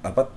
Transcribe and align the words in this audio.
apa 0.00 0.32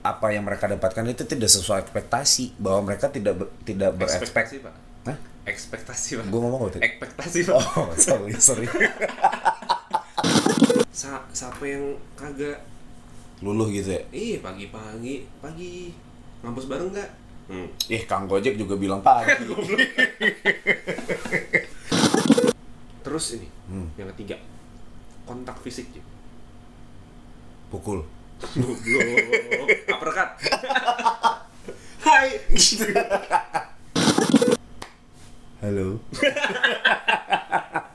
apa 0.00 0.26
yang 0.28 0.44
mereka 0.44 0.66
dapatkan 0.66 1.02
itu 1.04 1.24
tidak 1.24 1.48
sesuai 1.48 1.82
ekspektasi 1.82 2.54
bahwa 2.56 2.86
mereka 2.86 3.08
tidak 3.08 3.34
ber- 3.34 3.52
tidak 3.62 3.90
berekspektasi 3.96 4.60
ekspektasi 4.60 4.62
pak. 4.62 4.74
Hah? 5.04 5.18
ekspektasi 5.46 6.08
pak. 6.16 6.24
Gue 6.26 6.40
ngomong 6.40 6.60
apa 6.60 6.70
tadi 6.72 6.82
ekspektasi 6.84 7.38
pak. 7.42 7.54
Oh 7.56 7.90
sorry 7.96 8.32
sorry. 8.36 8.66
Sa 10.92 11.20
siapa 11.28 11.64
yang 11.64 11.84
kagak 12.14 12.62
luluh 13.40 13.68
gitu 13.68 13.92
ya? 13.92 14.02
Iya 14.08 14.36
pagi-pagi 14.40 15.26
pagi. 15.38 15.92
Ngampus 16.40 16.66
bareng 16.66 16.90
nggak? 16.90 17.10
Hmm. 17.46 17.70
ih 17.86 18.02
kang 18.04 18.26
gojek 18.26 18.58
juga 18.58 18.74
bilang 18.74 18.98
pagi. 19.00 19.30
Terus 23.02 23.26
ini 23.34 23.48
Hmm. 23.66 23.90
yang 23.94 24.10
ketiga. 24.14 24.38
Kontak 25.26 25.58
fisik 25.58 25.90
pukul 27.66 28.06
Goblok. 28.40 29.70
Uppercut. 29.88 30.30
Hai. 32.04 32.40
halo 35.62 35.98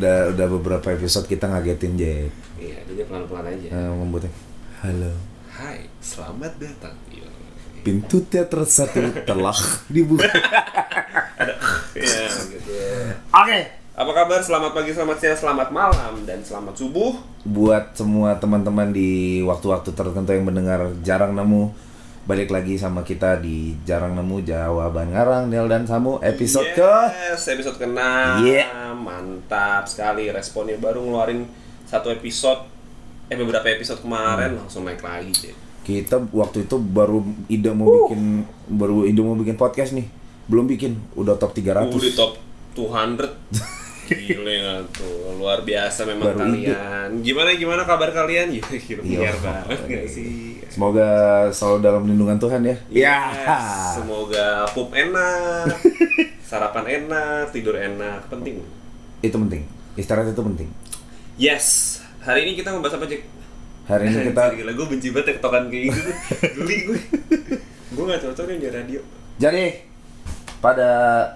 udah 0.00 0.32
udah 0.32 0.46
beberapa 0.50 0.86
episode 0.90 1.28
kita 1.28 1.44
ngagetin 1.46 1.92
Jack 1.94 2.32
Iya, 2.56 2.76
dia 2.88 3.04
pelan-pelan 3.04 3.44
aja. 3.46 3.68
Eh, 3.68 3.90
membuatnya 3.90 4.32
halo 4.80 5.12
Hai, 5.50 5.92
selamat 6.00 6.56
datang. 6.56 6.96
Iya. 7.06 7.28
pintu 7.80 8.20
teater 8.22 8.60
satu 8.62 8.96
telah 9.22 9.56
dibuka 9.86 10.24
Iya, 11.92 12.24
gitu. 12.48 12.72
oke 13.28 13.60
Apa 13.92 14.12
kabar? 14.14 14.40
Selamat 14.40 14.72
pagi, 14.72 14.96
selamat 14.96 15.16
siang, 15.16 15.36
selamat 15.36 15.68
malam, 15.68 16.24
dan 16.24 16.40
selamat 16.40 16.72
subuh. 16.74 17.20
buat 17.42 17.92
semua 17.92 18.32
teman-teman 18.34 18.88
di 18.88 19.10
waktu-waktu 19.40 19.92
tertentu 19.92 20.32
yang 20.32 20.44
mendengar 20.44 20.96
jarang 21.00 21.36
nemu 21.36 21.68
balik 22.28 22.52
lagi 22.52 22.76
sama 22.76 23.00
kita 23.00 23.40
di 23.40 23.72
jarang 23.88 24.12
nemu 24.12 24.44
jawaban 24.44 25.12
ngarang 25.12 25.48
Nel 25.48 25.66
dan 25.70 25.88
Samu. 25.88 26.20
Episode 26.20 26.76
ke 26.76 26.92
yes, 27.32 27.48
episode 27.48 27.80
ke-6. 27.80 28.00
Yeah. 28.44 28.92
Mantap 28.92 29.88
sekali 29.88 30.28
responnya 30.28 30.76
baru 30.76 31.00
ngeluarin 31.00 31.48
satu 31.88 32.12
episode. 32.12 32.68
Eh 33.30 33.38
beberapa 33.38 33.64
episode 33.70 34.02
kemarin 34.02 34.58
langsung 34.58 34.84
naik 34.84 35.00
lagi 35.00 35.32
deh. 35.48 35.56
kita 35.80 36.20
waktu 36.36 36.68
itu 36.68 36.76
baru 36.76 37.24
ide 37.48 37.72
mau 37.72 37.88
bikin 38.04 38.44
baru 38.68 39.08
ide 39.08 39.20
mau 39.24 39.34
bikin 39.38 39.56
podcast 39.56 39.96
nih. 39.96 40.06
Belum 40.50 40.68
bikin 40.68 40.98
udah 41.16 41.38
top 41.40 41.56
300 41.56 41.88
Uh, 41.88 41.98
di 41.98 42.12
top 42.12 42.36
200 42.76 43.50
Gile 44.10 44.54
nggak 44.58 44.80
tuh, 44.92 45.14
luar 45.34 45.60
biasa 45.60 46.02
memang 46.04 46.26
Baru 46.28 46.38
ide. 46.50 46.70
kalian. 46.72 47.08
Gimana 47.20 47.50
gimana 47.52 47.82
kabar 47.84 48.10
kalian? 48.10 48.48
Ya, 48.56 48.64
gila, 48.66 49.02
Iya. 49.02 49.18
biar 49.20 49.36
banget 49.40 49.78
nggak 49.82 50.06
sih? 50.06 50.32
semoga 50.70 51.10
selalu 51.50 51.78
dalam 51.80 52.02
lindungan 52.04 52.38
Tuhan 52.38 52.62
ya 52.62 52.76
Yes, 52.88 53.42
semoga 53.92 54.62
pup 54.70 54.94
enak, 54.94 55.66
sarapan 56.46 56.86
enak, 57.02 57.50
tidur 57.50 57.74
enak, 57.74 58.22
penting. 58.26 58.62
itu 59.18 59.34
penting 59.36 59.66
istirahat 59.92 60.30
itu 60.30 60.38
penting 60.40 60.70
Yes, 61.34 61.66
hari 62.20 62.44
ini 62.44 62.54
kita 62.54 62.70
membahas 62.70 62.94
apa 62.94 63.04
Jack? 63.04 63.26
hari 63.84 64.08
ini 64.08 64.22
kita 64.30 64.42
Gila, 64.54 64.72
gue 64.72 64.86
benci 64.88 65.08
banget 65.10 65.26
tektokan 65.34 65.66
kayak 65.66 65.90
gitu 65.90 66.00
Geli 66.54 66.76
gue 66.84 66.98
Gue 67.90 68.04
gak 68.06 68.22
cocok 68.22 68.44
nih 68.46 68.56
di 68.56 68.68
radio 68.70 69.00
Jadi 69.36 69.64
pada 70.56 70.90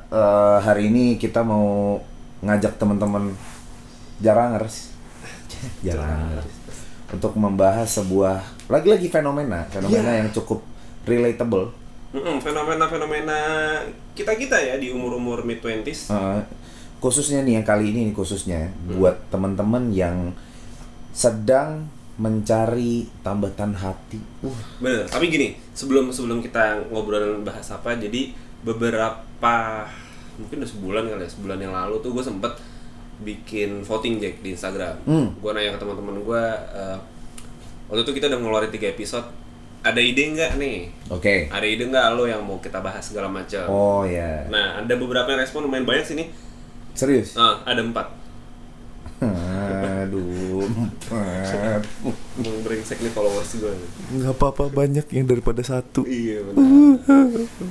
eh, 0.06 0.58
hari 0.62 0.86
ini 0.86 1.18
kita 1.18 1.42
mau 1.42 1.98
ngajak 2.44 2.76
teman-teman 2.76 3.32
jarangers, 4.20 4.92
jarangers 5.80 6.48
untuk 7.10 7.32
membahas 7.36 7.88
sebuah 7.88 8.40
lagi-lagi 8.66 9.08
fenomena, 9.08 9.64
fenomena 9.68 10.10
Iya. 10.12 10.20
yang 10.24 10.28
cukup 10.32 10.60
relatable. 11.04 11.70
Mm-mm, 12.14 12.38
Fenomena-fenomena 12.38 13.38
kita-kita 14.14 14.54
ya 14.54 14.78
di 14.78 14.94
umur-umur 14.94 15.42
mid-20s 15.42 16.14
Eh, 16.14 16.40
khususnya 17.02 17.42
nih 17.42 17.58
yang 17.58 17.66
kali 17.66 17.90
ini 17.90 18.06
nih 18.08 18.14
khususnya 18.14 18.70
buat 18.86 19.18
teman-teman 19.34 19.90
yang 19.90 20.30
sedang 21.10 21.90
mencari 22.14 23.10
tambatan 23.26 23.74
hati. 23.74 24.22
Uh, 24.40 24.54
Bener, 24.78 25.02
tapi 25.10 25.26
gini, 25.26 25.58
sebelum 25.74 26.14
sebelum 26.14 26.38
kita 26.38 26.86
ngobrol 26.86 27.42
bahas 27.42 27.66
apa, 27.74 27.98
jadi 27.98 28.30
beberapa 28.62 29.54
mungkin 30.40 30.56
udah 30.62 30.70
sebulan 30.70 31.02
kali 31.10 31.22
ya, 31.24 31.30
sebulan 31.30 31.58
yang 31.60 31.72
lalu 31.72 31.94
tuh 32.02 32.10
gue 32.10 32.24
sempet 32.24 32.52
bikin 33.22 33.86
voting 33.86 34.18
Jack 34.18 34.42
di 34.42 34.54
Instagram. 34.54 34.96
Hmm. 35.06 35.28
Gue 35.38 35.50
nanya 35.54 35.74
ke 35.74 35.80
teman-teman 35.80 36.18
gue, 36.22 36.44
eh, 36.74 36.98
waktu 37.90 38.02
itu 38.02 38.12
kita 38.18 38.26
udah 38.30 38.38
ngeluarin 38.42 38.72
tiga 38.74 38.90
episode, 38.90 39.26
ada 39.84 40.00
ide 40.00 40.32
nggak 40.34 40.52
nih? 40.58 40.78
Oke. 41.12 41.46
Ada 41.52 41.66
ide 41.68 41.84
nggak 41.86 42.06
lo 42.16 42.24
yang 42.24 42.42
mau 42.42 42.58
kita 42.58 42.80
bahas 42.80 43.04
segala 43.04 43.28
macam? 43.30 43.68
Oh 43.68 44.02
ya. 44.02 44.48
Nah, 44.50 44.82
ada 44.82 44.94
beberapa 44.96 45.28
yang 45.30 45.40
respon 45.44 45.68
lumayan 45.68 45.86
banyak 45.86 46.08
sini. 46.08 46.24
Serius? 46.96 47.36
Ah, 47.36 47.60
ada 47.68 47.84
empat. 47.84 48.24
Aduh, 49.24 50.66
empat. 50.66 51.82
Mau 52.40 52.58
brengsek 52.64 52.98
nih 53.00 53.12
followers 53.12 53.56
gue. 53.56 53.72
nggak 54.20 54.34
apa-apa 54.36 54.72
banyak 54.72 55.06
yang 55.14 55.26
daripada 55.28 55.62
satu. 55.62 56.02
Iya 56.08 56.42
benar. 56.48 56.60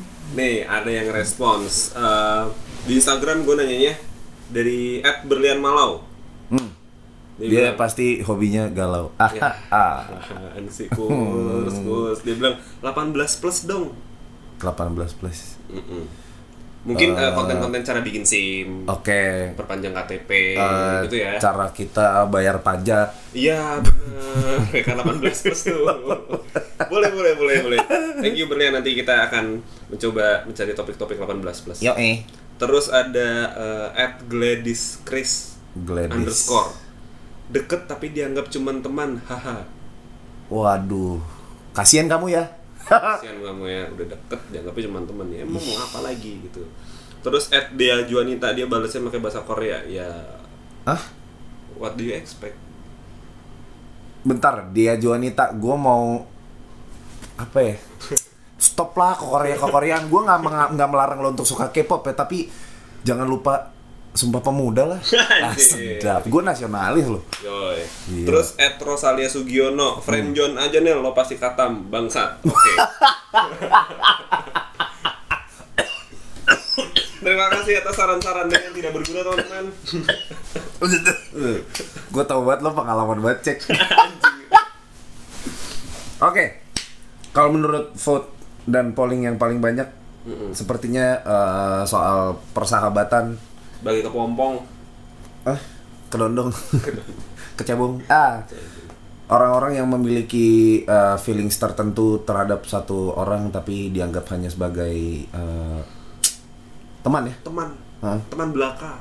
Nih 0.34 0.66
ada 0.66 0.90
yang 0.90 1.10
respons 1.10 1.94
Eh, 1.94 2.44
di 2.84 2.98
Instagram 2.98 3.46
gue 3.46 3.56
nanyanya 3.56 3.94
dari 4.50 5.00
@berlianmalau. 5.24 6.04
Hmm. 6.50 6.70
Dia, 7.34 7.50
Dia 7.50 7.60
bilang, 7.74 7.78
pasti 7.78 8.22
hobinya 8.22 8.70
galau. 8.70 9.10
Ah, 9.18 9.32
Ya. 9.34 9.42
ah, 9.74 10.00
"Apaan 10.06 10.70
sih 10.70 10.86
kus 10.90 11.74
kus 11.82 12.18
dia 12.22 12.36
bilang 12.38 12.62
18 12.82 13.42
plus 13.42 13.66
dong. 13.66 13.90
18 14.62 15.18
plus. 15.18 15.58
Mm-mm. 15.70 16.06
Mungkin 16.84 17.16
eh, 17.16 17.32
konten-konten 17.32 17.80
cara 17.80 18.04
bikin 18.04 18.28
SIM, 18.28 18.84
Oke. 18.84 19.56
perpanjang 19.56 19.96
KTP 19.96 20.60
Eh, 20.60 21.00
gitu 21.08 21.16
ya. 21.16 21.40
Cara 21.40 21.72
kita 21.72 22.28
bayar 22.28 22.60
pajak. 22.60 23.08
Iya 23.32 23.80
benar. 23.80 24.84
Kan 24.84 25.00
18 25.00 25.24
plus 25.24 25.60
tuh. 25.64 25.80
boleh 26.92 27.10
boleh 27.16 27.34
boleh 27.40 27.56
boleh. 27.64 27.80
Thank 28.20 28.36
you 28.36 28.52
Berlian 28.52 28.76
nanti 28.76 28.92
kita 28.94 29.32
akan 29.32 29.64
mencoba 29.88 30.44
mencari 30.44 30.76
topik-topik 30.76 31.16
18 31.16 31.64
plus. 31.64 31.80
Yo 31.80 31.96
eh. 31.96 32.28
Terus 32.60 32.92
ada 32.92 33.30
eh, 33.56 34.04
at 34.04 34.20
Gladys 34.28 35.00
Chris 35.08 35.56
Gladys. 35.74 36.12
underscore 36.14 36.70
deket 37.48 37.88
tapi 37.88 38.12
dianggap 38.12 38.48
cuman 38.48 38.80
teman 38.80 39.10
haha 39.24 39.64
Waduh. 40.48 41.20
Kasihan 41.72 42.06
kamu 42.06 42.30
ya. 42.30 42.44
Kasihan 42.88 43.38
kamu 43.40 43.64
ya 43.68 43.84
udah 43.96 44.08
deket 44.12 44.42
dianggapnya 44.52 44.84
cuman 44.92 45.04
teman 45.08 45.28
ya 45.32 45.40
emang 45.48 45.64
mau 45.64 45.78
apa 45.80 46.00
lagi 46.04 46.32
gitu 46.44 46.62
terus 47.24 47.48
at 47.56 47.72
Dea 47.74 48.04
Juanita 48.04 48.52
dia 48.52 48.68
balasnya 48.68 49.04
pakai 49.08 49.22
bahasa 49.24 49.40
Korea 49.44 49.80
ya 49.88 50.10
Hah? 50.84 51.00
what 51.80 51.96
do 51.96 52.04
you 52.04 52.12
expect 52.12 52.60
Bentar, 54.24 54.72
dia 54.72 54.96
Juanita, 54.96 55.52
gue 55.52 55.76
mau 55.76 56.24
apa 57.36 57.60
ya? 57.60 57.76
Stop 58.56 58.96
lah 58.96 59.20
ke 59.20 59.26
Korea 59.28 59.56
ke 59.60 59.68
Koreaan. 59.68 60.08
Gue 60.08 60.24
nggak 60.24 60.40
nggak 60.80 60.90
melarang 60.90 61.20
lo 61.20 61.36
untuk 61.36 61.44
suka 61.44 61.68
K-pop 61.76 62.08
ya, 62.08 62.16
tapi 62.16 62.48
jangan 63.04 63.28
lupa 63.28 63.76
Sumpah 64.14 64.46
Pemuda 64.46 64.86
lah. 64.86 65.02
ah, 65.46 65.58
sedap. 65.58 66.30
Gue 66.30 66.46
nasionalis 66.46 67.10
loh. 67.10 67.26
Yoi. 67.42 67.82
Iya. 68.14 68.26
Terus 68.30 68.54
at 68.62 68.78
Rosalia 68.78 69.26
Sugiono, 69.26 69.98
friend 70.06 70.38
John 70.38 70.54
aja 70.62 70.78
nih 70.78 70.94
lo 70.94 71.18
pasti 71.18 71.42
katam 71.42 71.90
bangsat. 71.90 72.46
Oke. 72.46 72.74
Terima 77.24 77.48
kasih 77.48 77.80
atas 77.80 77.96
saran-saran 77.96 78.52
yang 78.52 78.76
tidak 78.76 78.92
berguna 78.92 79.24
teman-teman. 79.24 79.66
gue 82.14 82.24
tau 82.28 82.42
banget 82.44 82.60
lo 82.68 82.76
pengalaman 82.76 83.18
banget 83.24 83.40
cek. 83.48 83.58
Oke, 86.20 86.46
kalau 87.32 87.56
menurut 87.56 87.96
vote 87.96 88.28
dan 88.68 88.92
polling 88.92 89.24
yang 89.24 89.40
paling 89.40 89.64
banyak, 89.64 89.88
sepertinya 90.52 91.24
eh, 91.24 91.82
soal 91.88 92.44
persahabatan, 92.52 93.40
Bagi 93.84 94.02
kepompong. 94.02 94.56
ah, 95.44 95.60
kedondong, 96.08 96.50
kecabung, 97.60 98.00
ah, 98.08 98.40
orang-orang 99.28 99.76
yang 99.76 99.88
memiliki 99.88 100.48
uh, 100.86 101.18
feelings 101.18 101.58
tertentu 101.58 102.24
terhadap 102.24 102.64
satu 102.64 103.12
orang 103.12 103.50
tapi 103.50 103.90
dianggap 103.90 104.24
hanya 104.32 104.48
sebagai 104.48 104.94
uh, 105.32 105.84
teman 107.02 107.28
ya, 107.28 107.36
teman 107.44 107.70
Hah? 108.00 108.20
teman 108.30 108.52
belaka 108.52 109.00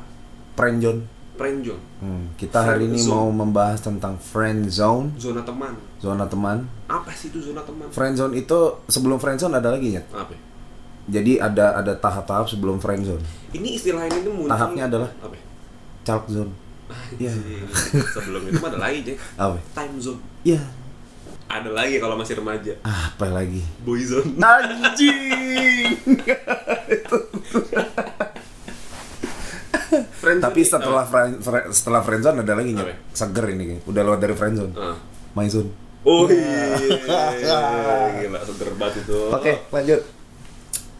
friendzone. 0.55 1.07
friendzone 1.33 1.83
Hmm, 2.03 2.35
kita 2.35 2.59
hari 2.59 2.91
ini 2.91 2.99
Friendzone. 2.99 3.15
mau 3.15 3.47
membahas 3.47 3.79
tentang 3.79 4.19
friend 4.19 4.67
zone, 4.67 5.15
zona 5.15 5.43
teman 5.43 5.75
zona 5.99 6.27
teman. 6.27 6.67
apa 6.87 7.15
sih 7.15 7.31
itu 7.31 7.39
zona 7.39 7.63
teman 7.63 7.87
Friend 7.89 8.15
zone 8.15 8.35
itu 8.35 8.59
sebelum 8.87 9.23
friend 9.23 9.39
zone 9.39 9.55
ada 9.55 9.71
lagi 9.71 9.95
ya? 9.95 10.03
apa 10.11 10.35
ya? 10.35 10.41
Jadi 11.13 11.37
ada 11.37 11.77
ada 11.77 11.93
tahap-tahap 11.95 12.49
sebelum 12.49 12.77
friend 12.77 13.05
zone. 13.05 13.21
ini 13.53 13.77
istilah 13.77 14.03
ini 14.03 14.19
tuh 14.23 14.33
muncul 14.33 14.49
Tahapnya 14.49 14.89
adalah? 14.89 15.11
apa? 15.19 15.37
Chalk 16.03 16.25
zone. 16.27 16.53
Iya. 17.15 17.33
Sebelum 18.15 18.43
itu 18.47 18.59
ada 18.59 18.77
lagi 18.79 19.01
Jack 19.03 19.17
Apa? 19.35 19.57
time 19.73 19.97
zone 19.99 20.21
Ya. 20.43 20.61
ada 21.47 21.69
lagi 21.71 21.97
kalau 21.97 22.17
masih 22.17 22.37
remaja 22.37 22.77
Apa 22.83 23.29
lagi? 23.31 23.65
boy 23.81 23.97
zone 23.99 24.37
Anjing. 24.37 25.97
Friend 30.15 30.39
Tapi 30.39 30.61
setelah 30.63 31.05
friend, 31.05 31.33
fri- 31.39 31.69
setelah 31.71 32.01
friendzone 32.01 32.41
ada 32.41 32.55
lagi 32.55 32.73
nih. 32.73 32.97
Seger 33.11 33.45
ini 33.51 33.63
kayaknya. 33.67 33.85
Udah 33.85 34.03
lewat 34.03 34.21
dari 34.21 34.35
friendzone. 34.35 34.73
Ah. 34.75 34.97
My 35.33 35.45
zone. 35.47 35.69
Oh 36.03 36.27
iya, 36.33 36.79
gila 38.17 38.41
seger 38.43 38.71
banget 38.75 39.03
itu. 39.03 39.19
Oke, 39.29 39.53
lanjut. 39.69 40.01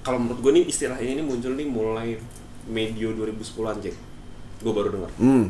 Kalau 0.03 0.19
menurut 0.19 0.41
gue 0.41 0.53
nih 0.53 0.65
istilah 0.67 0.99
ini 0.99 1.15
nih 1.15 1.25
muncul 1.25 1.55
nih 1.55 1.67
mulai 1.67 2.09
medio 2.67 3.15
2010-an, 3.15 3.79
Jack. 3.79 3.97
Gue 4.59 4.73
baru 4.75 4.89
dengar. 4.91 5.11
Hmm. 5.19 5.47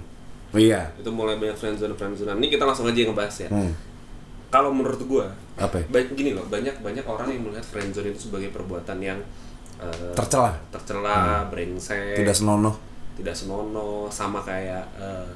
Iya. 0.52 0.92
Itu 1.00 1.08
mulai 1.08 1.40
banyak 1.40 1.56
friendzone 1.56 1.96
friendzone. 1.96 2.36
Ini 2.36 2.48
kita 2.48 2.68
langsung 2.68 2.84
aja 2.84 2.96
ngebahas 3.00 3.36
ya. 3.40 3.48
Hmm. 3.48 3.72
Kalau 4.52 4.68
menurut 4.68 5.00
gue, 5.00 5.24
Apa? 5.56 5.80
ya? 5.80 5.84
baik 5.88 6.12
gini 6.12 6.36
loh, 6.36 6.44
banyak 6.44 6.84
banyak 6.84 7.04
orang 7.08 7.32
yang 7.32 7.48
melihat 7.48 7.64
friendzone 7.64 8.12
itu 8.12 8.28
sebagai 8.28 8.52
perbuatan 8.52 9.00
yang 9.00 9.16
eh, 9.80 10.12
Tercela. 10.12 10.52
tercela, 10.68 11.48
brengsek, 11.48 12.20
Tidak 12.20 12.36
senonoh. 12.36 12.76
tidak 13.16 13.32
senonoh, 13.32 14.12
sama 14.12 14.44
kayak 14.44 14.84
eh, 15.00 15.32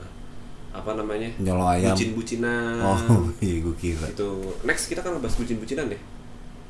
apa 0.68 0.92
namanya? 0.92 1.32
Nyolong 1.40 1.64
ayam. 1.72 1.96
Bucin-bucinan. 1.96 2.76
Oh, 2.84 3.00
iya 3.40 3.64
gue 3.64 3.72
kira. 3.80 4.04
Itu 4.12 4.28
next 4.68 4.92
kita 4.92 5.00
kan 5.00 5.16
ngebahas 5.16 5.32
bucin-bucinan 5.40 5.88
deh. 5.88 6.00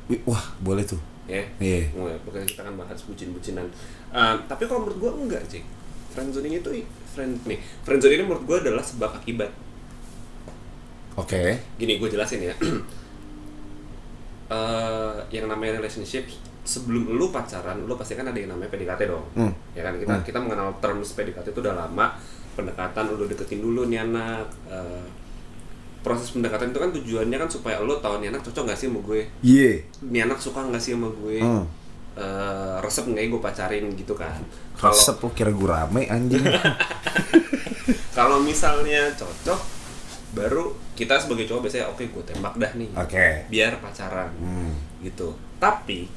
Wih, 0.07 0.23
Wah, 0.23 0.55
boleh 0.63 0.87
tuh. 0.87 0.99
Ya 1.27 1.43
Iya. 1.57 1.91
Mulai, 1.91 2.15
pokoknya 2.21 2.47
kita 2.47 2.61
akan 2.61 2.75
bahas 2.77 2.99
bucin-bucinan 3.03 3.67
Eh, 4.09 4.35
tapi 4.45 4.63
kalau 4.63 4.81
menurut 4.81 4.97
gua 4.97 5.11
enggak 5.13 5.43
sih 5.45 5.61
friendzone 6.09 6.47
ini 6.47 6.59
tuh 6.59 6.71
friend 7.09 7.35
nih 7.43 7.59
friendzone 7.83 8.13
ini 8.13 8.23
menurut 8.23 8.43
gua 8.43 8.57
adalah 8.59 8.81
sebab 8.81 9.11
akibat 9.13 9.51
Oke. 11.15 11.57
gini 11.75 11.97
gue 11.97 12.07
jelasin 12.07 12.41
ya 12.41 12.55
Eh, 14.47 15.15
yang 15.29 15.51
namanya 15.51 15.75
relationship 15.75 16.23
sebelum 16.63 17.11
lu 17.11 17.27
pacaran 17.27 17.83
lu 17.83 17.95
pasti 17.95 18.15
kan 18.15 18.23
ada 18.23 18.35
yang 18.35 18.47
namanya 18.47 18.71
PDKT 18.71 19.01
dong 19.05 19.27
Hmm. 19.35 19.51
ya 19.71 19.83
kan 19.83 19.91
kita 19.93 20.07
Hmm. 20.09 20.23
kita 20.23 20.39
mengenal 20.39 20.71
terms 20.79 21.11
PDKT 21.13 21.51
itu 21.51 21.59
udah 21.59 21.75
lama 21.77 22.15
pendekatan 22.53 23.11
lu 23.11 23.27
deketin 23.27 23.59
dulu 23.59 23.85
nih 23.85 23.99
anak 24.01 24.47
Eh, 24.65 25.03
proses 26.07 26.31
pendekatan 26.31 26.71
itu 26.71 26.79
kan 26.79 26.89
tujuannya 26.89 27.37
kan 27.37 27.49
supaya 27.49 27.77
lu 27.79 27.95
tahu 27.97 28.17
nih 28.17 28.29
anak 28.29 28.41
cocok 28.41 28.63
gak 28.65 28.77
sih 28.77 28.87
sama 28.87 28.99
gue 29.01 29.21
Iya. 29.41 29.71
nih 30.01 30.21
anak 30.23 30.39
suka 30.39 30.63
nggak 30.63 30.79
sih 30.79 30.91
sama 30.91 31.11
gue 31.13 31.37
Hmm. 31.37 31.65
Eh, 32.15 32.75
resep 32.79 33.05
nggak 33.05 33.19
ya 33.19 33.29
gue 33.29 33.41
pacarin 33.43 33.85
gitu 33.91 34.13
kan 34.13 34.39
kalau 34.73 34.89
Resep 34.91 35.17
lu 35.19 35.29
kira 35.31 35.51
gue 35.51 35.67
rame 35.67 36.01
anjing. 36.07 36.41
kalau 38.11 38.39
misalnya 38.39 39.13
cocok 39.13 39.59
baru 40.29 40.63
kita 40.93 41.17
sebagai 41.17 41.45
cowok 41.45 41.61
biasanya 41.61 41.85
oke 41.87 42.03
gue 42.03 42.23
tembak 42.23 42.53
dah 42.55 42.71
nih 42.73 42.89
Oke. 42.95 43.27
biar 43.47 43.77
pacaran 43.77 44.29
Hmm. 44.35 44.73
gitu 44.99 45.29
tapi 45.57 46.09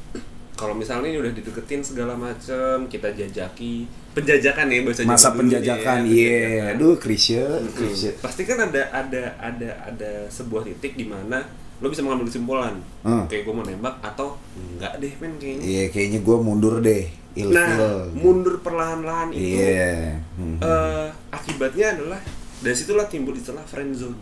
kalau 0.60 0.74
misalnya 0.74 1.08
ini 1.08 1.18
udah 1.18 1.32
dideketin 1.32 1.80
segala 1.80 2.12
macem 2.12 2.84
kita 2.84 3.08
jajaki 3.10 3.88
penjajakan 4.12 4.68
ya 4.68 4.78
bahasa 4.82 5.00
Masa 5.02 5.28
penjajakan. 5.32 5.98
ya, 6.02 6.12
Iya. 6.12 6.36
penjajakan. 6.36 6.72
Aduh, 6.76 6.94
Krisya. 6.98 7.44
Krisya. 7.72 8.10
pasti 8.20 8.42
kan 8.44 8.60
ada 8.60 8.82
ada 8.92 9.22
ada 9.38 9.70
ada 9.80 10.10
sebuah 10.28 10.62
titik 10.62 10.94
di 10.94 11.06
mana 11.06 11.40
lo 11.80 11.88
bisa 11.88 12.04
mengambil 12.04 12.28
kesimpulan 12.28 12.76
Hmm. 13.00 13.24
oke 13.24 13.32
gue 13.32 13.54
mau 13.54 13.64
nembak 13.64 13.96
atau 14.04 14.36
enggak 14.52 15.00
deh 15.00 15.12
men 15.16 15.32
kayaknya 15.34 15.64
Iya, 15.64 15.84
kayaknya 15.88 16.20
gue 16.20 16.36
mundur 16.38 16.74
deh. 16.78 17.08
Ilfil. 17.30 17.54
Nah, 17.54 18.04
mundur 18.12 18.60
perlahan-lahan 18.60 19.32
itu 19.32 19.56
Iya. 19.56 20.18
Hmm. 20.36 20.60
eh, 20.60 21.08
akibatnya 21.30 21.96
adalah 21.96 22.20
dari 22.58 22.76
situlah 22.76 23.06
timbul 23.06 23.32
istilah 23.32 23.64
friend 23.64 23.94
zone. 23.94 24.18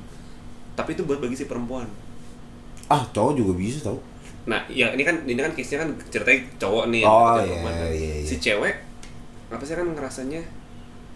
Tapi 0.74 0.94
itu 0.94 1.02
buat 1.02 1.18
bagi 1.18 1.34
si 1.34 1.44
perempuan. 1.44 1.90
Ah, 2.86 3.02
cowok 3.06 3.34
juga 3.34 3.52
bisa 3.54 3.82
tau. 3.82 3.98
Nah, 4.48 4.64
ya 4.72 4.88
ini 4.96 5.04
kan 5.04 5.28
ini 5.28 5.36
kan 5.36 5.52
case-nya 5.52 5.84
kan 5.84 5.90
ceritanya 6.08 6.40
cowok 6.56 6.84
nih 6.88 7.00
yang 7.04 7.12
Oh, 7.12 7.36
deketin 7.36 7.60
iya, 7.68 7.88
iya, 7.92 8.14
iya. 8.24 8.26
Si 8.26 8.34
cewek 8.40 8.74
apa 9.48 9.62
sih 9.64 9.76
kan 9.76 9.88
ngerasanya 9.92 10.40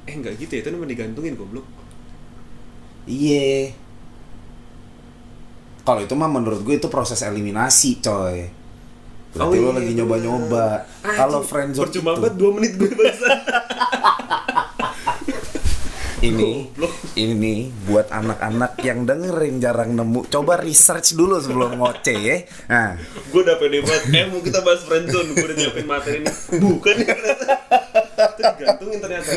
eh 0.05 0.14
enggak 0.19 0.34
gitu 0.37 0.52
ya, 0.56 0.61
itu 0.61 0.69
namanya 0.69 0.90
digantungin 0.93 1.34
goblok. 1.37 1.64
Iya. 3.08 3.73
Kalau 5.82 6.00
itu 6.05 6.14
mah 6.14 6.31
menurut 6.31 6.62
gue 6.62 6.79
itu 6.79 6.87
proses 6.87 7.19
eliminasi, 7.26 7.99
coy. 7.99 8.46
Berarti 9.32 9.56
lo 9.58 9.73
iya, 9.73 9.76
lagi 9.81 9.90
bener. 9.90 9.99
nyoba-nyoba. 10.05 10.67
Kalau 11.02 11.40
friendzone 11.43 11.88
percuma 11.88 12.12
banget 12.14 12.34
2 12.38 12.56
menit 12.61 12.73
gue 12.79 12.90
bahasa. 12.93 13.29
ini 16.23 16.71
ini 17.19 17.35
nih 17.35 17.61
buat 17.91 18.07
anak-anak 18.07 18.79
yang 18.87 19.03
dengerin 19.03 19.59
jarang 19.59 19.99
nemu. 19.99 20.31
Coba 20.31 20.63
research 20.63 21.19
dulu 21.19 21.43
sebelum 21.43 21.75
ngoceh 21.83 22.19
ya. 22.23 22.37
Nah, 22.71 22.95
gue 23.35 23.41
udah 23.43 23.59
pede 23.59 23.83
banget. 23.83 24.03
Eh 24.15 24.25
mau 24.31 24.39
kita 24.39 24.63
bahas 24.63 24.87
friend 24.87 25.11
zone, 25.11 25.35
gue 25.35 25.43
udah 25.43 25.57
nyiapin 25.59 25.87
materi 25.87 26.23
ini. 26.23 26.31
Bukan 26.63 26.95
ya 27.03 27.13
ternyata. 27.19 27.47
Digantungin 28.39 28.99
ternyata. 29.03 29.31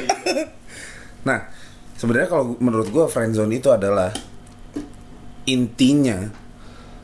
nah 1.26 1.50
sebenarnya 1.98 2.30
kalau 2.30 2.54
menurut 2.62 2.88
gue 2.94 3.06
friendzone 3.10 3.58
itu 3.58 3.74
adalah 3.74 4.14
intinya 5.50 6.30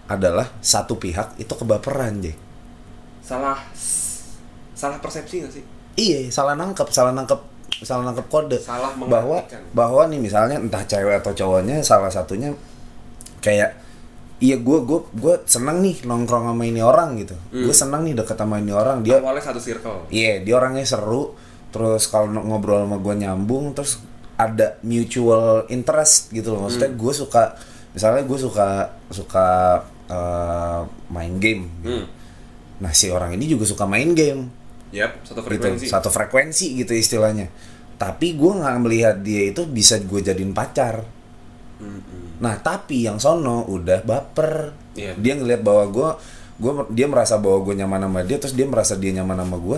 adalah 0.05 0.45
satu 0.61 1.01
pihak 1.01 1.41
itu 1.41 1.53
kebaperan, 1.57 2.21
Jek. 2.21 2.37
Salah 3.25 3.57
salah 4.77 4.97
persepsi 5.01 5.41
gak 5.41 5.53
sih? 5.57 5.63
Iya, 5.97 6.29
salah 6.29 6.53
nangkep, 6.53 6.87
salah 6.93 7.13
nangkep, 7.13 7.50
salah 7.81 8.03
nangkep 8.05 8.27
kode. 8.27 8.57
Salah 8.57 8.93
bahwa 8.95 9.41
bahwa 9.71 10.01
nih 10.05 10.19
misalnya 10.19 10.57
entah 10.57 10.83
cewek 10.83 11.17
atau 11.17 11.31
cowoknya 11.31 11.81
salah 11.81 12.07
satunya 12.07 12.53
kayak 13.39 13.73
iya 14.37 14.55
gue 14.55 14.77
gue 14.81 14.99
gue 15.13 15.35
seneng 15.45 15.79
nih 15.79 16.01
nongkrong 16.03 16.45
sama 16.47 16.63
ini 16.63 16.79
orang 16.79 17.17
gitu. 17.17 17.33
Hmm. 17.49 17.63
Gue 17.63 17.73
seneng 17.73 18.01
nih 18.03 18.13
deket 18.15 18.35
sama 18.35 18.57
ini 18.57 18.69
orang 18.69 19.01
dia 19.01 19.17
Awalnya 19.17 19.43
satu 19.43 19.59
circle. 19.59 20.09
iya 20.09 20.39
dia 20.39 20.55
orangnya 20.55 20.81
seru 20.83 21.33
terus 21.69 22.05
kalau 22.05 22.27
ngobrol 22.27 22.83
sama 22.83 22.97
gue 22.97 23.15
nyambung 23.17 23.71
terus 23.71 24.01
ada 24.35 24.75
mutual 24.81 25.63
interest 25.67 26.29
gitu 26.29 26.51
loh 26.51 26.65
maksudnya 26.65 26.89
Hmm. 26.89 26.97
gue 26.97 27.13
suka 27.15 27.43
misalnya 27.91 28.23
gue 28.23 28.39
suka 28.39 28.67
suka 29.07 29.47
eh, 30.05 30.81
main 31.07 31.37
game 31.37 31.71
gitu. 31.79 31.95
Hmm. 31.95 32.05
nah 32.77 32.91
si 32.91 33.07
orang 33.07 33.31
ini 33.31 33.47
juga 33.47 33.63
suka 33.63 33.85
main 33.85 34.11
game 34.11 34.51
Yap, 34.91 35.23
satu 35.23 35.39
gitu 35.39 35.47
frekuensi. 35.47 35.85
satu 35.87 36.09
frekuensi 36.09 36.65
gitu 36.75 36.91
istilahnya 36.91 37.47
tapi 38.01 38.33
gue 38.33 38.51
nggak 38.51 38.77
melihat 38.81 39.15
dia 39.21 39.45
itu 39.47 39.61
bisa 39.63 40.01
gue 40.01 40.17
jadiin 40.19 40.51
pacar 40.51 41.05
Mm-mm. 41.77 42.41
nah 42.41 42.57
tapi 42.57 43.05
yang 43.05 43.17
sono 43.17 43.61
udah 43.63 44.01
baper 44.01 44.73
Iya. 44.91 45.15
dia 45.15 45.33
ngelihat 45.33 45.61
bahwa 45.61 45.85
gue 45.87 46.09
gue 46.57 46.71
dia 46.91 47.07
merasa 47.07 47.37
bahwa 47.37 47.63
gue 47.63 47.73
nyaman 47.75 48.01
sama 48.03 48.19
dia 48.21 48.35
terus 48.35 48.51
dia 48.51 48.65
merasa 48.65 48.93
dia 48.93 49.13
nyaman 49.13 49.39
sama 49.39 49.55
gue 49.55 49.77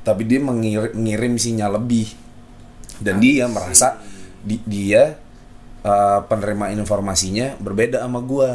tapi 0.00 0.22
dia 0.22 0.38
mengirim 0.38 0.92
ngirim 0.94 1.34
sinyal 1.34 1.74
lebih 1.74 2.12
dan 3.00 3.18
dia 3.18 3.44
merasa 3.46 3.98
di- 4.40 4.62
dia 4.62 5.18
uh, 5.82 6.20
penerima 6.24 6.70
informasinya 6.70 7.58
berbeda 7.58 7.98
sama 7.98 8.22
gue 8.22 8.50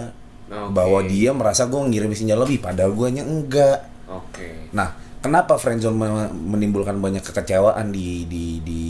Oke. 0.48 0.72
bahwa 0.72 1.00
dia 1.04 1.30
merasa 1.30 1.66
gue 1.66 1.82
ngirim 1.84 2.10
sinyal 2.10 2.48
lebih 2.48 2.64
padahal 2.64 2.94
guanya 2.94 3.22
enggak 3.22 3.86
Oke. 4.08 4.72
Nah, 4.72 4.96
kenapa 5.20 5.56
friendzone 5.56 5.96
me- 5.96 6.32
menimbulkan 6.32 6.96
banyak 6.96 7.22
kekecewaan 7.22 7.90
di 7.90 8.24
di 8.26 8.46
di 8.60 8.84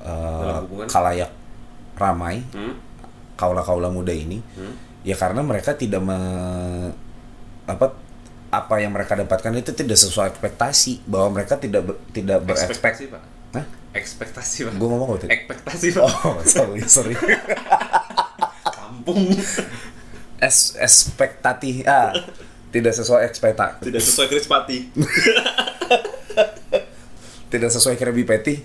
uh, 0.00 0.60
kalayak 0.84 1.30
ramai 1.94 2.42
Hmm? 2.48 2.74
kaula-kaula 3.34 3.86
muda 3.88 4.10
ini? 4.10 4.38
Hmm? 4.54 4.74
Ya 5.02 5.14
karena 5.14 5.40
mereka 5.40 5.72
tidak 5.72 6.00
me, 6.00 6.18
apa 7.64 7.94
apa 8.48 8.74
yang 8.76 8.90
mereka 8.90 9.12
dapatkan 9.12 9.52
itu 9.54 9.70
tidak 9.72 9.94
sesuai 9.94 10.32
ekspektasi 10.32 11.04
bahwa 11.04 11.36
mereka 11.36 11.54
tidak 11.54 11.84
ber- 11.84 12.00
tidak 12.10 12.42
berekspek. 12.42 12.70
Ekspektasi, 12.72 13.04
Pak. 13.06 13.22
Hah? 13.54 13.64
Ekspektasi, 13.92 14.56
Pak. 14.64 14.72
Gue 14.74 14.88
ngomong 14.88 15.08
apa 15.08 15.18
tadi? 15.20 15.30
Ekspektasi, 15.32 15.86
Pak. 15.92 16.04
Oh, 16.24 16.36
sorry, 16.42 16.80
sorry. 16.82 17.14
Kampung. 18.78 19.36
Es 20.38 20.72
ekspektati 20.74 21.82
ah 21.84 22.14
tidak 22.68 22.92
sesuai 22.92 23.24
ekspektasi 23.24 23.80
Tidak 23.82 24.02
sesuai 24.02 24.26
Chris 24.28 24.46
Pati. 24.46 24.78
tidak 27.48 27.70
sesuai 27.72 27.96
Krabby 27.96 28.24
Patty 28.24 28.60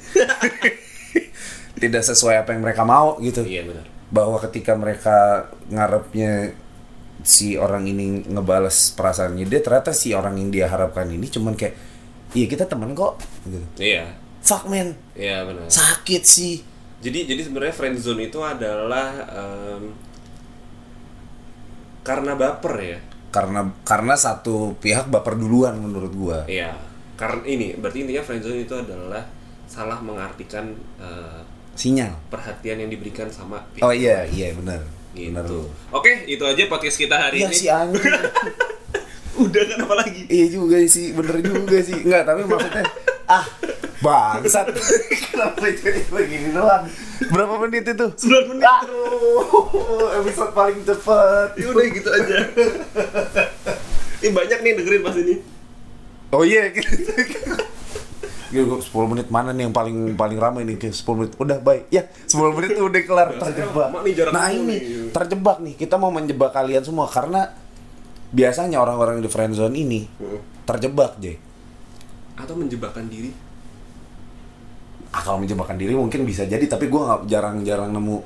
tidak 1.81 2.03
sesuai 2.03 2.43
apa 2.43 2.51
yang 2.51 2.61
mereka 2.61 2.83
mau 2.83 3.15
gitu 3.19 3.43
iya, 3.43 3.63
benar. 3.63 3.87
bahwa 4.11 4.35
ketika 4.39 4.75
mereka 4.75 5.47
ngarepnya 5.67 6.51
si 7.23 7.55
orang 7.55 7.87
ini 7.87 8.27
ngebales 8.27 8.91
perasaannya 8.91 9.47
dia 9.47 9.63
ternyata 9.63 9.95
si 9.95 10.11
orang 10.11 10.35
yang 10.35 10.51
dia 10.51 10.65
harapkan 10.67 11.07
ini 11.07 11.31
cuman 11.31 11.55
kayak 11.55 11.75
iya 12.35 12.45
kita 12.45 12.67
teman 12.67 12.91
kok 12.91 13.23
gitu 13.47 13.63
Iya. 13.79 14.11
fuck 14.43 14.67
man 14.67 14.91
Iya 15.15 15.47
benar. 15.47 15.67
sakit 15.71 16.23
sih 16.23 16.55
Jadi 16.99 17.27
jadi 17.27 17.41
sebenarnya 17.43 17.75
friendzone 17.75 18.27
itu 18.27 18.39
adalah 18.39 19.11
em, 19.27 19.91
karena 21.99 22.31
baper 22.33 22.75
ya. 22.79 22.99
Karena 23.33 23.65
karena 23.81 24.13
satu 24.13 24.77
pihak 24.77 25.09
baper 25.09 25.33
duluan 25.33 25.73
menurut 25.75 26.13
gua 26.13 26.39
Iya. 26.45 26.77
Karena 27.13 27.41
ini 27.43 27.73
berarti 27.73 27.97
intinya 28.01 28.21
friendzone 28.21 28.61
itu 28.61 28.73
adalah 28.73 29.25
salah 29.65 29.97
mengartikan 29.99 30.69
eh, 30.97 31.41
sinyal 31.73 32.13
perhatian 32.27 32.77
yang 32.77 32.89
diberikan 32.89 33.25
sama 33.27 33.57
pihak 33.67 33.81
oh 33.81 33.89
iya 33.89 34.21
iya 34.23 34.53
benar 34.53 34.85
gitu. 35.11 35.33
benar 35.33 35.45
Oke, 35.91 36.25
itu 36.27 36.41
aja 36.41 36.61
podcast 36.67 36.93
kita 36.95 37.15
hari 37.17 37.41
iya 37.41 37.49
ini. 37.49 37.55
si 37.55 37.65
Udah 39.33 39.61
kan 39.65 39.79
apa 39.81 39.95
lagi? 39.97 40.21
iya 40.29 40.45
juga 40.47 40.77
sih 40.85 41.09
bener 41.11 41.41
juga 41.41 41.77
sih 41.81 41.97
nggak 41.99 42.21
tapi 42.21 42.45
maksudnya 42.45 42.85
ah 43.25 43.45
bangsat. 43.99 44.67
Kenapa 45.31 45.63
jadi 45.69 46.03
begini 46.05 46.51
doang? 46.51 46.83
Berapa 47.31 47.55
menit 47.63 47.87
itu? 47.87 48.07
9 48.27 48.51
menit. 48.51 48.63
aduh 48.67 50.11
episode 50.19 50.51
paling 50.51 50.83
cepat 50.83 51.55
Ya 51.55 51.71
udah 51.71 51.85
gitu 51.87 52.09
aja. 52.11 52.37
Ini 54.19 54.31
banyak 54.31 54.59
nih 54.59 54.71
dengerin 54.75 55.01
pas 55.01 55.15
ini. 55.15 55.35
oh 56.31 56.43
iya 56.43 56.67
Gila, 58.53 58.63
gua 58.69 58.79
10 58.83 59.11
menit 59.11 59.27
mana 59.29 59.49
nih 59.49 59.65
yang 59.65 59.73
paling 59.73 60.13
paling 60.13 60.37
ramai 60.37 60.61
nih 60.61 60.77
Kayak 60.77 60.93
10 60.99 61.17
menit. 61.17 61.31
Udah 61.39 61.57
baik 61.57 61.83
ya 61.89 62.03
10 62.27 62.55
menit 62.59 62.69
udah 62.75 63.01
kelar 63.01 63.29
terjebak. 63.33 63.87
nih 64.03 64.13
jarak 64.13 64.31
nah 64.35 64.47
ini 64.51 64.63
nih. 64.67 64.79
terjebak 65.09 65.57
nih. 65.63 65.73
Kita 65.73 65.95
mau 65.95 66.11
menjebak 66.11 66.51
kalian 66.51 66.83
semua 66.83 67.07
karena 67.07 67.55
biasanya 68.29 68.81
orang-orang 68.81 69.21
di 69.21 69.29
friendzone 69.29 69.73
ini 69.73 70.09
terjebak 70.65 71.21
Jay 71.21 71.37
Atau 72.39 72.55
menjebakkan 72.57 73.07
diri. 73.07 73.31
ah 75.13 75.21
kalau 75.21 75.45
menjebakkan 75.45 75.77
diri 75.77 75.93
mungkin 75.93 76.25
bisa 76.25 76.41
jadi 76.49 76.65
tapi 76.65 76.89
gue 76.89 76.97
nggak 76.97 77.29
jarang-jarang 77.29 77.93
nemu. 77.93 78.17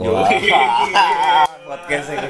Wah, 0.00 0.26
podcast 1.68 2.08
ini 2.12 2.28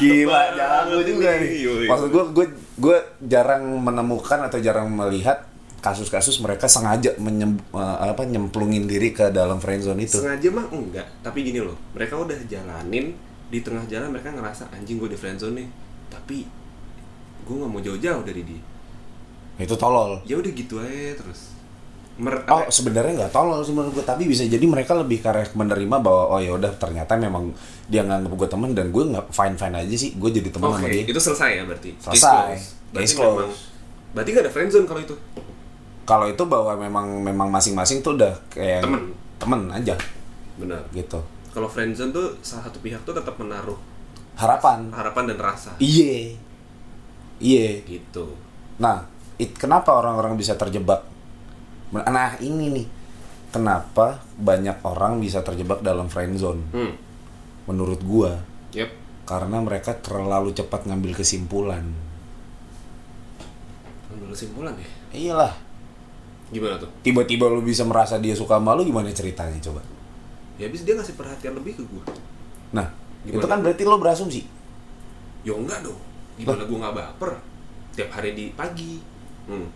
gila 0.00 0.42
jago 0.56 0.98
juga 1.04 1.40
nih. 1.40 1.88
maksud 1.88 2.08
gue 2.08 2.24
gue 2.36 2.46
gue 2.80 2.98
jarang 3.26 3.64
menemukan 3.80 4.44
atau 4.48 4.58
jarang 4.60 4.88
melihat 4.92 5.44
kasus-kasus 5.82 6.38
mereka 6.38 6.70
sengaja 6.70 7.10
menyem, 7.18 7.58
eh, 7.74 7.96
apa 8.06 8.22
nyemplungin 8.22 8.86
diri 8.86 9.10
ke 9.10 9.34
dalam 9.34 9.58
friendzone 9.58 10.06
itu 10.06 10.22
Sengaja 10.22 10.48
mah 10.54 10.70
enggak, 10.70 11.10
tapi 11.26 11.42
gini 11.42 11.58
loh. 11.58 11.74
Mereka 11.98 12.14
udah 12.14 12.38
jalanin 12.46 13.18
di 13.50 13.58
tengah 13.60 13.82
jalan 13.90 14.14
mereka 14.14 14.30
ngerasa 14.30 14.70
anjing 14.70 15.02
gue 15.02 15.10
di 15.10 15.18
friendzone 15.18 15.58
nih. 15.58 15.68
Tapi 16.06 16.46
gue 17.42 17.54
nggak 17.58 17.70
mau 17.70 17.82
jauh-jauh 17.82 18.22
dari 18.22 18.42
dia. 18.46 18.62
Itu 19.60 19.74
tolol 19.76 20.20
Ya 20.24 20.40
udah 20.40 20.50
gitu 20.52 20.80
aja 20.80 21.16
terus. 21.20 21.52
Mer 22.20 22.44
oh 22.44 22.68
sebenarnya 22.68 23.24
nggak 23.24 23.32
tolol 23.32 23.64
sebenarnya 23.64 23.92
gue 23.96 24.04
tapi 24.04 24.28
bisa 24.28 24.44
jadi 24.44 24.60
mereka 24.68 24.92
lebih 24.92 25.24
karek 25.24 25.56
menerima 25.56 25.96
bahwa 26.00 26.36
oh 26.36 26.40
ya 26.40 26.52
udah 26.52 26.68
ternyata 26.76 27.16
memang 27.16 27.52
dia 27.88 28.04
nggak 28.04 28.28
gue 28.28 28.48
teman 28.48 28.76
dan 28.76 28.92
gue 28.92 29.04
nggak 29.16 29.32
fine 29.32 29.56
fine 29.56 29.76
aja 29.80 29.96
sih 29.96 30.12
gue 30.20 30.30
jadi 30.30 30.52
teman 30.52 30.76
sama 30.76 30.84
Oke, 30.84 30.92
dia 30.92 31.04
itu 31.08 31.20
selesai 31.20 31.50
ya 31.56 31.62
berarti. 31.64 31.90
Selesai. 31.96 32.12
Case 32.12 32.36
close. 32.52 32.64
Berarti 32.92 33.12
close. 33.16 33.24
memang 33.32 33.50
berarti 34.12 34.28
nggak 34.28 34.44
ada 34.44 34.52
friendzone 34.52 34.86
kalau 34.86 35.00
itu. 35.00 35.16
kalau 36.02 36.26
itu 36.28 36.42
bahwa 36.44 36.72
memang 36.76 37.06
memang 37.24 37.48
masing-masing 37.48 38.04
tuh 38.04 38.18
udah 38.18 38.34
kayak 38.52 38.84
Temen. 38.84 39.08
temen 39.40 39.60
aja 39.72 39.96
Benar. 40.60 40.82
gitu 40.92 41.16
Kalau 41.48 41.64
friendzone 41.64 42.12
tuh 42.12 42.36
salah 42.44 42.68
satu 42.68 42.82
pihak 42.84 43.00
tuh 43.08 43.16
tetap 43.16 43.38
menaruh 43.40 43.78
harapan 44.36 44.92
harapan 44.92 45.32
dan 45.32 45.38
rasa 45.40 45.72
iye 45.80 46.36
iye 47.40 47.80
gitu. 47.84 48.36
nah 48.76 49.04
it, 49.42 49.52
kenapa 49.52 49.90
orang-orang 49.92 50.34
bisa 50.34 50.54
terjebak 50.54 51.02
nah 51.92 52.38
ini 52.38 52.72
nih 52.72 52.86
kenapa 53.50 54.22
banyak 54.34 54.80
orang 54.80 55.18
bisa 55.18 55.42
terjebak 55.42 55.82
dalam 55.82 56.06
friendzone 56.06 56.62
Hmm. 56.70 56.94
menurut 57.66 58.00
gua 58.00 58.40
Yep. 58.72 58.88
karena 59.22 59.60
mereka 59.60 59.92
terlalu 59.94 60.50
cepat 60.50 60.86
ngambil 60.86 61.12
kesimpulan 61.14 61.84
Ambil 64.08 64.28
kesimpulan 64.30 64.74
ya. 64.76 64.88
iyalah 65.12 65.52
Gimana 66.48 66.76
tuh? 66.76 66.88
tiba-tiba 67.00 67.48
lu 67.48 67.60
bisa 67.60 67.80
merasa 67.82 68.16
dia 68.16 68.32
suka 68.32 68.56
sama 68.56 68.72
lu 68.72 68.84
gimana 68.84 69.08
ceritanya 69.10 69.56
coba 69.58 69.80
Ya 70.56 70.68
habis 70.68 70.84
dia 70.84 70.92
ngasih 70.92 71.16
perhatian 71.16 71.56
lebih 71.56 71.76
ke 71.76 71.82
gue. 71.82 72.04
nah 72.70 72.88
Gimana? 73.24 73.40
itu 73.40 73.46
kan 73.46 73.58
berarti 73.60 73.82
lo 73.82 73.96
berasumsi 73.96 74.40
Ya 75.42 75.52
enggak 75.52 75.82
dong. 75.82 75.98
Gimana 76.38 76.62
gue 76.62 76.78
nggak 76.78 76.94
baper? 76.94 77.32
Tiap 77.92 78.08
hari 78.08 78.30
di 78.32 78.54
pagi. 78.54 79.02
Hmm. 79.50 79.68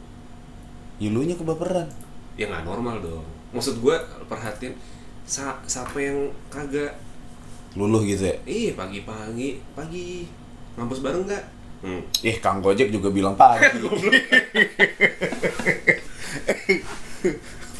ya 1.03 1.11
lu 1.13 1.27
nya 1.27 1.35
kebaperan 1.35 1.91
Ya 2.37 2.47
nggak 2.53 2.69
normal 2.69 3.01
dong. 3.01 3.25
Maksud 3.57 3.81
gue 3.81 3.97
perhatian 4.29 4.77
sa 5.25 5.57
siapa 5.65 5.97
yang 5.99 6.31
kagak 6.53 6.95
luluh 7.77 8.05
gitu 8.07 8.29
ya 8.31 8.37
Iya 8.47 8.73
pagi-pagi, 8.77 9.61
pagi 9.73 10.29
ngampus 10.77 11.01
bareng 11.01 11.25
nggak? 11.25 11.45
Hmm. 11.85 12.01
Ih, 12.25 12.37
Kang 12.41 12.61
Gojek 12.65 12.89
juga 12.93 13.09
bilang 13.13 13.37
pagi. 13.37 13.65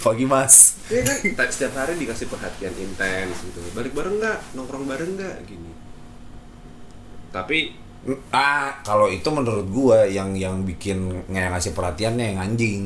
pagi 0.05 0.25
mas. 0.29 0.77
Iya 0.93 1.03
kan? 1.35 1.49
Setiap 1.51 1.73
hari 1.81 1.97
dikasih 2.01 2.29
perhatian 2.29 2.73
intens 2.77 3.37
gitu. 3.45 3.61
Balik 3.73 3.93
bareng 3.97 4.21
nggak? 4.21 4.39
Nongkrong 4.57 4.85
bareng 4.89 5.17
nggak? 5.17 5.37
Gini. 5.49 5.73
Tapi 7.33 7.73
Ah, 8.31 8.79
kalau 8.87 9.11
itu 9.11 9.27
menurut 9.35 9.67
gua 9.67 10.07
yang 10.07 10.39
yang 10.39 10.63
bikin 10.63 11.27
nggak 11.27 11.59
ngasih 11.59 11.75
perhatiannya 11.75 12.35
yang 12.35 12.39
anjing. 12.39 12.83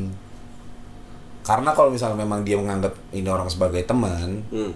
Karena 1.44 1.76
kalau 1.76 1.92
misalnya 1.92 2.24
memang 2.24 2.40
dia 2.40 2.56
menganggap 2.56 2.96
ini 3.12 3.28
orang 3.28 3.48
sebagai 3.48 3.84
teman, 3.84 4.40
hmm, 4.48 4.72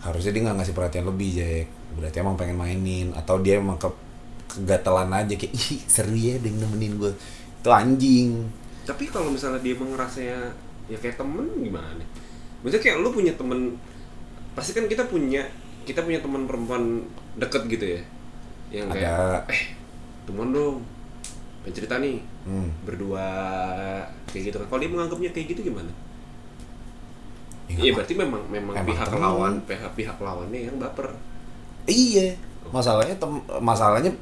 harusnya 0.00 0.32
dia 0.32 0.42
nggak 0.48 0.56
ngasih 0.60 0.74
perhatian 0.76 1.04
lebih, 1.08 1.30
Jack. 1.36 1.66
Berarti 1.96 2.16
emang 2.24 2.36
pengen 2.40 2.56
mainin 2.56 3.08
atau 3.12 3.36
dia 3.40 3.60
emang 3.60 3.76
ke 3.76 3.88
kegatelan 4.54 5.10
aja 5.12 5.34
kayak 5.34 5.52
ih 5.52 5.82
seru 5.84 6.16
ya 6.16 6.40
dia 6.40 6.52
nemenin 6.52 6.96
gua. 6.96 7.12
Itu 7.60 7.68
anjing. 7.72 8.62
tapi 8.84 9.08
kalau 9.08 9.32
misalnya 9.32 9.64
dia 9.64 9.72
ngerasanya 9.72 10.52
ya 10.92 10.96
kayak 11.00 11.16
temen 11.16 11.48
gimana 11.56 11.88
nih? 11.96 12.08
Maksudnya 12.60 12.82
kayak 12.84 12.96
lu 13.00 13.08
punya 13.16 13.32
temen 13.32 13.80
pasti 14.52 14.76
kan 14.76 14.84
kita 14.84 15.08
punya 15.08 15.40
kita 15.88 16.04
punya 16.04 16.20
teman 16.20 16.44
perempuan 16.44 17.00
deket 17.40 17.64
gitu 17.68 17.96
ya 17.96 18.00
yang 18.74 18.88
kayak 18.88 19.06
Ada. 19.06 19.38
eh 19.48 19.62
temen 20.24 20.48
dong 20.50 20.76
pengen 21.60 21.74
cerita 21.74 21.94
nih 21.96 22.18
Hmm. 22.42 22.68
berdua 22.82 23.24
kayak 24.26 24.52
gitu 24.52 24.56
kan 24.58 24.66
kalau 24.68 24.80
dia 24.80 24.90
menganggapnya 24.90 25.30
kayak 25.30 25.46
gitu 25.48 25.64
gimana? 25.64 25.88
Ya, 27.64 27.72
Iya 27.72 27.80
nggak 27.80 27.96
berarti 27.96 28.14
memang 28.14 28.42
memang 28.46 28.74
Emang 28.74 28.86
pihak 28.86 29.08
temen. 29.08 29.22
lawan 29.22 29.52
pihak 29.62 29.92
pihak 29.94 30.18
lawannya 30.18 30.60
yang 30.62 30.76
baper. 30.76 31.08
Iya, 31.84 32.36
masalahnya 32.68 33.16
tem- 33.16 33.40
masalahnya 33.58 34.12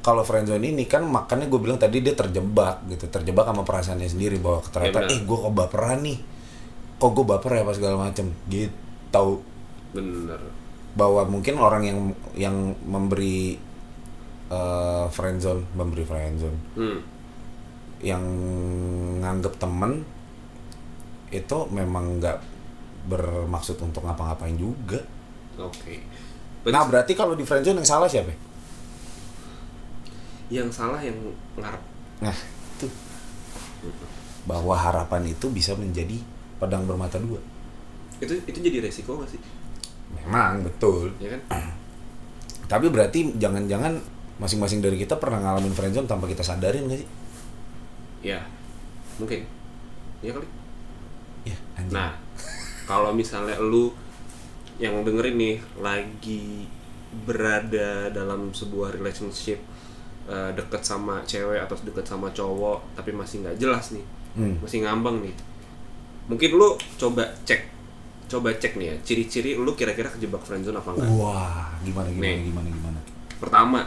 kalau 0.00 0.22
friendzone 0.22 0.62
ini 0.64 0.84
kan 0.84 1.02
makanya 1.02 1.44
gue 1.44 1.58
bilang 1.58 1.76
tadi 1.76 2.00
dia 2.00 2.14
terjebak 2.14 2.80
gitu, 2.86 3.04
terjebak 3.06 3.44
sama 3.44 3.60
perasaannya 3.60 4.06
sendiri 4.06 4.38
bahwa 4.38 4.64
ternyata 4.64 5.02
benar. 5.02 5.12
eh 5.12 5.20
gue 5.20 5.36
kok 5.36 5.52
baperan 5.52 5.98
nih, 6.00 6.18
kok 6.96 7.10
gue 7.12 7.24
baper 7.26 7.50
ya 7.52 7.60
apa 7.60 7.72
segala 7.72 7.96
macem 8.00 8.26
gitu 8.46 9.42
Bener. 9.90 10.40
bahwa 10.92 11.24
mungkin 11.26 11.56
orang 11.56 11.82
yang 11.82 11.98
yang 12.34 12.56
memberi 12.82 13.56
eh, 14.46 15.06
friendzone, 15.10 15.62
memberi 15.74 16.04
friendzone, 16.04 16.58
Hmm. 16.76 16.98
yang 17.98 18.22
nganggep 19.20 19.56
temen 19.56 20.04
itu 21.32 21.58
memang 21.72 22.22
nggak 22.22 22.38
bermaksud 23.06 23.80
untuk 23.80 24.04
ngapa-ngapain 24.04 24.54
juga. 24.54 25.00
Oke. 25.56 26.02
Nah 26.66 26.82
berarti 26.86 27.14
kalau 27.14 27.34
di 27.34 27.46
friendzone 27.46 27.82
yang 27.82 27.88
salah 27.88 28.06
siapa? 28.10 28.34
yang 30.46 30.70
salah 30.70 31.02
yang 31.02 31.18
ngarep. 31.58 31.82
Nah, 32.22 32.30
itu 32.78 32.86
bahwa 34.46 34.78
harapan 34.78 35.26
itu 35.26 35.50
bisa 35.50 35.74
menjadi 35.74 36.22
pedang 36.62 36.86
bermata 36.86 37.18
dua. 37.18 37.42
Itu 38.22 38.38
itu 38.46 38.58
jadi 38.62 38.78
resiko 38.78 39.18
gak 39.18 39.34
sih? 39.34 39.42
Memang 40.22 40.62
betul. 40.62 41.10
Ya 41.18 41.34
kan? 41.34 41.42
Tapi 42.72 42.86
berarti 42.94 43.34
jangan-jangan 43.34 43.98
masing-masing 44.36 44.80
dari 44.80 44.96
kita 44.96 45.16
pernah 45.16 45.40
ngalamin 45.40 45.72
friendzone 45.72 46.04
tanpa 46.04 46.26
kita 46.26 46.40
sadarin 46.40 46.86
gak 46.86 47.00
sih? 47.00 47.08
Ya. 48.22 48.40
Mungkin. 49.16 49.44
Ya 50.20 50.30
kali. 50.30 50.48
Ya, 51.44 51.56
anjing. 51.74 51.94
Nah, 51.94 52.12
kalau 52.84 53.10
misalnya 53.10 53.56
lu 53.58 53.92
yang 54.76 55.00
dengerin 55.00 55.36
nih 55.36 55.56
lagi 55.80 56.68
berada 57.24 58.12
dalam 58.12 58.52
sebuah 58.52 58.92
relationship 58.92 59.56
eh, 60.26 60.50
deket 60.52 60.82
sama 60.82 61.22
cewek 61.22 61.56
atau 61.58 61.72
deket 61.80 62.04
sama 62.04 62.28
cowok 62.28 62.92
tapi 62.92 63.08
masih 63.10 63.40
nggak 63.40 63.56
jelas 63.56 63.94
nih 63.94 64.04
Hmm. 64.36 64.52
masih 64.60 64.84
ngambang 64.84 65.24
nih 65.24 65.32
mungkin 66.28 66.60
lu 66.60 66.76
coba 67.00 67.24
cek 67.48 67.72
coba 68.28 68.52
cek 68.52 68.76
nih 68.76 68.92
ya 68.92 68.96
ciri-ciri 69.00 69.56
lu 69.56 69.72
kira-kira 69.72 70.12
kejebak 70.12 70.44
friendzone 70.44 70.76
apa 70.76 70.92
enggak 70.92 71.08
Wah, 71.16 71.72
gimana 71.80 72.04
gimana 72.12 72.36
Nih. 72.36 72.44
gimana 72.44 72.68
gimana. 72.68 72.98
pertama 73.40 73.80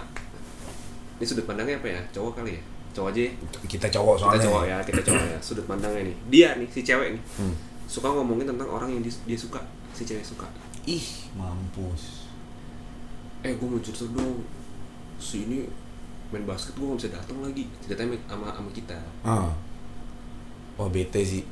ini 1.19 1.25
sudut 1.25 1.43
pandangnya 1.43 1.75
apa 1.75 1.88
ya 1.89 2.01
cowok 2.09 2.31
kali 2.33 2.55
ya 2.55 2.61
cowok 2.89 3.09
aja 3.11 3.21
ya? 3.21 3.31
Kita 3.67 3.88
cowok 3.88 4.13
kita 4.15 4.23
soalnya. 4.25 4.43
cowok 4.43 4.63
ya 4.65 4.77
kita 4.81 5.01
cowok 5.03 5.25
ya 5.27 5.38
sudut 5.39 5.65
pandangnya 5.65 6.01
nih 6.03 6.15
dia 6.27 6.49
nih 6.55 6.67
si 6.67 6.79
cewek 6.81 7.13
nih 7.13 7.21
Hmm. 7.38 7.53
suka 7.85 8.07
ngomongin 8.07 8.45
tentang 8.47 8.67
orang 8.67 8.89
yang 8.89 9.01
dia, 9.01 9.38
suka 9.38 9.61
si 9.91 10.03
cewek 10.03 10.23
suka 10.23 10.47
Ih, 10.85 11.05
mampus. 11.33 12.31
eh 13.39 13.51
gue 13.51 13.63
mau 13.63 13.77
cerita 13.77 14.09
dong 14.09 14.41
si 15.17 15.43
ini 15.43 15.67
main 16.29 16.43
basket 16.43 16.73
gue 16.73 16.85
gak 16.85 16.97
bisa 16.97 17.09
datang 17.11 17.38
lagi 17.39 17.65
ceritanya 17.79 18.15
sama 18.25 18.47
sama 18.49 18.69
kita 18.69 18.97
Ah. 19.21 19.49
Wah, 20.75 20.88
bete 20.88 21.19
sih. 21.19 21.43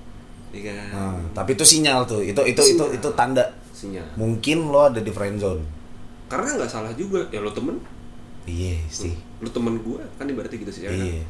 iya 0.49 0.71
kan 0.71 0.89
Ah, 0.89 1.19
tapi 1.35 1.53
itu 1.53 1.65
sinyal 1.65 2.03
tuh. 2.03 2.23
Itu 2.23 2.39
itu 2.41 2.55
itu 2.55 2.79
Sinyal. 2.79 2.95
itu 2.95 3.09
tanda. 3.11 3.43
sinyal 3.69 4.07
Mungkin 4.15 4.67
lo 4.67 4.85
ada 4.85 4.97
di 4.97 5.09
friend 5.09 5.37
zone. 5.37 5.61
karena 6.25 6.55
nggak 6.55 6.67
salah 6.69 6.91
juga 6.93 7.23
ya 7.27 7.39
lo 7.39 7.49
temen 7.49 7.75
Iya 8.47 8.79
sih. 8.87 9.13
lo 9.37 9.49
temen 9.51 9.75
gue 9.77 9.99
kan 10.15 10.23
ibaratnya 10.23 10.57
gitu 10.57 10.71
sih 10.71 10.83
ya 10.83 10.89
kan? 10.89 11.03
Iya. 11.03 11.23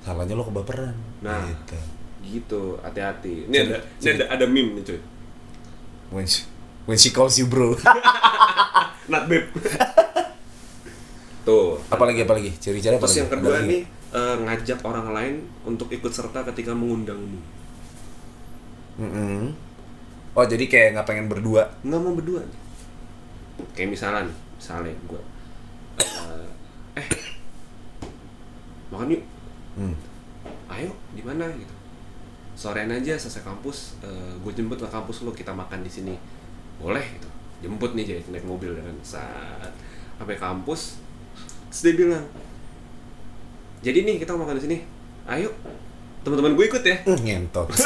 Salahnya 0.00 0.34
lo 0.34 0.44
kebaperan. 0.44 0.94
Nah. 1.20 1.48
Gitu. 1.48 1.78
gitu 2.20 2.76
hati-hati 2.78 3.48
ini 3.48 3.56
ada 3.64 3.80
ini 3.96 4.08
ada 4.12 4.24
ada 4.28 4.44
meme 4.44 4.76
nih 4.76 4.84
cuy 4.84 5.00
When 6.12 6.28
she, 6.28 6.44
when 6.84 6.94
she 6.94 7.08
calls 7.08 7.40
you 7.40 7.48
bro. 7.48 7.72
not 9.12 9.24
babe 9.24 9.48
tuh 11.42 11.80
apalagi 11.88 12.22
apalagi 12.22 12.52
ciri-ciri 12.60 13.00
apa 13.00 13.08
terus 13.08 13.18
yang 13.18 13.32
kedua 13.32 13.64
nih 13.64 13.82
eh, 14.12 14.36
ngajak 14.36 14.84
orang 14.84 15.10
lain 15.10 15.34
untuk 15.64 15.88
ikut 15.88 16.12
serta 16.12 16.44
ketika 16.52 16.76
mengundangmu 16.76 17.40
Mm-mm. 19.00 19.56
Oh 20.30 20.44
jadi 20.44 20.68
kayak 20.68 20.88
nggak 20.94 21.06
pengen 21.08 21.26
berdua. 21.26 21.72
nggak 21.80 22.00
mau 22.04 22.12
berdua 22.12 22.44
kayak 23.72 23.90
misalnya 23.90 24.28
nih 24.28 24.36
misalnya 24.60 24.92
gue 25.08 25.20
eh 26.92 27.06
makan 28.90 29.08
yuk 29.10 29.22
Hmm. 29.70 29.94
ayo 30.68 30.90
di 31.10 31.22
mana 31.22 31.46
gitu 31.48 31.70
sorean 32.52 32.90
aja 32.90 33.14
selesai 33.14 33.40
kampus 33.40 33.96
gue 34.36 34.52
jemput 34.52 34.76
ke 34.76 34.86
kampus 34.86 35.22
lo 35.22 35.30
kita 35.30 35.50
makan 35.50 35.80
di 35.80 35.88
sini 35.88 36.14
boleh 36.76 37.00
gitu 37.00 37.28
jemput 37.60 37.92
nih 37.92 38.04
jadi 38.04 38.20
naik 38.28 38.44
mobil 38.44 38.74
dan 38.74 38.90
saat 39.00 39.70
sampai 40.16 40.34
kampus 40.34 40.98
terus 41.68 41.80
dia 41.82 41.94
bilang 41.96 42.24
jadi 43.80 44.02
nih 44.02 44.18
kita 44.18 44.34
makan 44.34 44.58
di 44.58 44.64
sini 44.64 44.76
ayo 45.28 45.54
teman-teman 46.20 46.52
gue 46.52 46.64
ikut 46.66 46.82
ya 46.82 46.96
Hmm, 47.02 47.16
ngentot. 47.16 47.68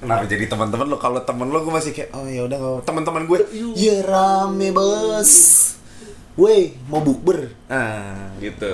Kenapa 0.00 0.24
jadi 0.24 0.46
teman-teman 0.46 0.86
lo? 0.88 0.96
Kalau 0.96 1.20
temen 1.20 1.46
lo 1.46 1.60
gue 1.60 1.70
masih 1.70 1.92
kayak 1.92 2.10
oh 2.10 2.26
ya 2.26 2.42
udah 2.42 2.56
nggak- 2.56 2.84
teman-teman 2.84 3.22
gue. 3.24 3.38
Ya 3.76 4.02
rame 4.02 4.72
bos. 4.72 5.30
Woi 6.32 6.72
mau 6.86 7.00
bukber. 7.00 7.52
Ah, 7.66 8.32
gitu. 8.38 8.68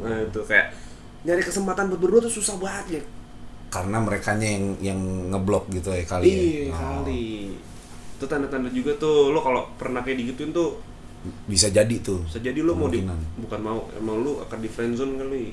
Nah 0.00 0.18
itu 0.20 0.40
kayak 0.42 0.76
nyari 1.22 1.40
kesempatan 1.40 1.86
buat 1.86 1.98
berdua 1.98 2.20
tuh 2.20 2.32
susah 2.32 2.58
banget 2.58 2.98
ya 2.98 3.02
karena 3.72 3.96
mereka 3.96 4.36
yang 4.36 4.76
yang 4.84 5.00
ngeblok 5.32 5.70
gitu 5.70 5.88
ya 5.88 6.04
kali 6.04 6.26
ya. 6.26 6.34
iya 6.34 6.62
Oh, 6.68 7.00
kali. 7.00 7.56
Itu 8.18 8.24
tanda-tanda 8.26 8.68
juga 8.68 8.92
tuh 8.96 9.32
lo 9.32 9.40
kalau 9.40 9.72
pernah 9.74 10.02
kayak 10.02 10.20
digituin 10.20 10.52
tuh 10.52 10.76
Bisa 11.46 11.70
jadi 11.70 12.02
tuh. 12.02 12.20
bisa 12.26 12.36
jadi 12.36 12.60
lo 12.60 12.74
mau 12.74 12.90
di, 12.90 12.98
bukan 13.38 13.60
mau 13.62 13.86
emang 13.94 14.20
lo 14.20 14.42
akan 14.42 14.58
di 14.58 14.68
friendzone 14.68 15.14
kali. 15.16 15.44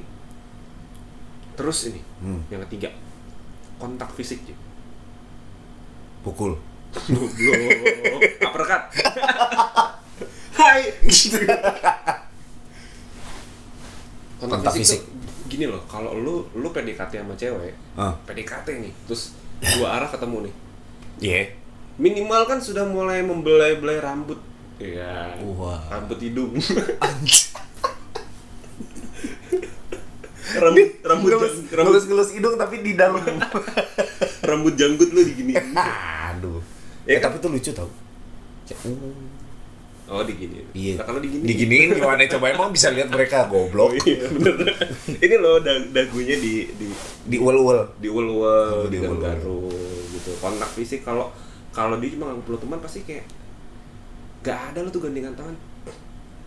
Terus 1.56 1.80
ini 1.88 2.02
Hmm, 2.20 2.42
yang 2.50 2.60
ketiga 2.66 2.92
kontak 3.78 4.12
fisik 4.12 4.44
ya 4.44 4.58
pukul. 6.20 6.60
goblok 7.08 8.20
uppercut 8.42 8.84
hai 10.60 10.82
kontak, 14.38 14.60
Kontak 14.60 14.74
fisik, 14.74 15.00
fisik. 15.00 15.02
tuh 15.02 15.18
gini 15.48 15.66
loh 15.66 15.82
kalau 15.86 16.14
lu 16.14 16.36
lu 16.54 16.70
PDKT 16.70 17.12
sama 17.18 17.34
cewek 17.34 17.74
Ah, 17.96 18.14
PDKT 18.24 18.68
nih 18.80 18.94
terus 19.04 19.34
dua 19.74 19.98
arah 19.98 20.08
ketemu 20.08 20.38
nih 20.42 20.54
iya. 21.20 21.42
minimal 21.96 22.46
kan 22.46 22.60
sudah 22.60 22.86
mulai 22.86 23.20
membelai-belai 23.22 24.00
rambut 24.00 24.40
Iya. 24.80 25.36
Wah. 25.52 25.76
Rambut 25.92 26.16
hidung. 26.18 26.56
Anjir. 26.56 27.52
rambut 30.56 30.90
rambut 31.04 31.30
Ngelus, 31.30 31.52
jang- 31.52 31.68
rambut, 31.76 31.92
ngelus, 31.92 32.06
ngelus 32.08 32.30
hidung 32.32 32.56
tapi 32.56 32.76
di 32.80 32.96
dalam. 32.96 33.20
rambut 34.50 34.74
janggut 34.74 35.12
lu 35.12 35.20
digini. 35.22 35.60
Aduh. 36.32 36.64
Ya 37.04 37.12
Eh, 37.12 37.20
kan? 37.20 37.28
tapi 37.28 37.44
itu 37.44 37.48
lucu 37.50 37.72
tau. 37.72 37.92
Uh, 38.88 39.12
Oh 40.10 40.26
digini. 40.26 40.66
Iya. 40.74 40.98
Nah, 40.98 41.06
kalau 41.06 41.22
digini. 41.22 41.46
Diginiin 41.46 41.94
gimana 41.94 42.26
coba 42.28 42.46
emang 42.50 42.74
bisa 42.74 42.90
lihat 42.90 43.08
mereka 43.08 43.46
Oh 43.46 43.70
goblok. 43.70 43.94
iya 44.04 44.26
bener. 44.26 44.58
Ini 45.16 45.36
loh 45.38 45.62
dag 45.62 45.86
dagunya 45.90 46.34
di 46.36 46.66
di 46.74 46.90
Di 47.24 47.38
uel-uel. 47.38 47.86
di 47.96 48.10
ul-ul, 48.10 48.42
Oh, 48.42 48.90
di 48.90 48.98
garu 48.98 49.70
gitu. 50.10 50.34
Kontak 50.38 50.74
fisik 50.74 51.02
kalau 51.02 51.30
kalau 51.70 52.02
dia 52.02 52.10
cuma 52.10 52.34
nggak 52.34 52.42
perlu 52.44 52.58
teman 52.58 52.80
pasti 52.80 53.06
kayak 53.06 53.24
gak 54.40 54.74
ada 54.74 54.82
lo 54.82 54.90
tuh 54.90 55.00
gandengan 55.00 55.30
tangan. 55.32 55.54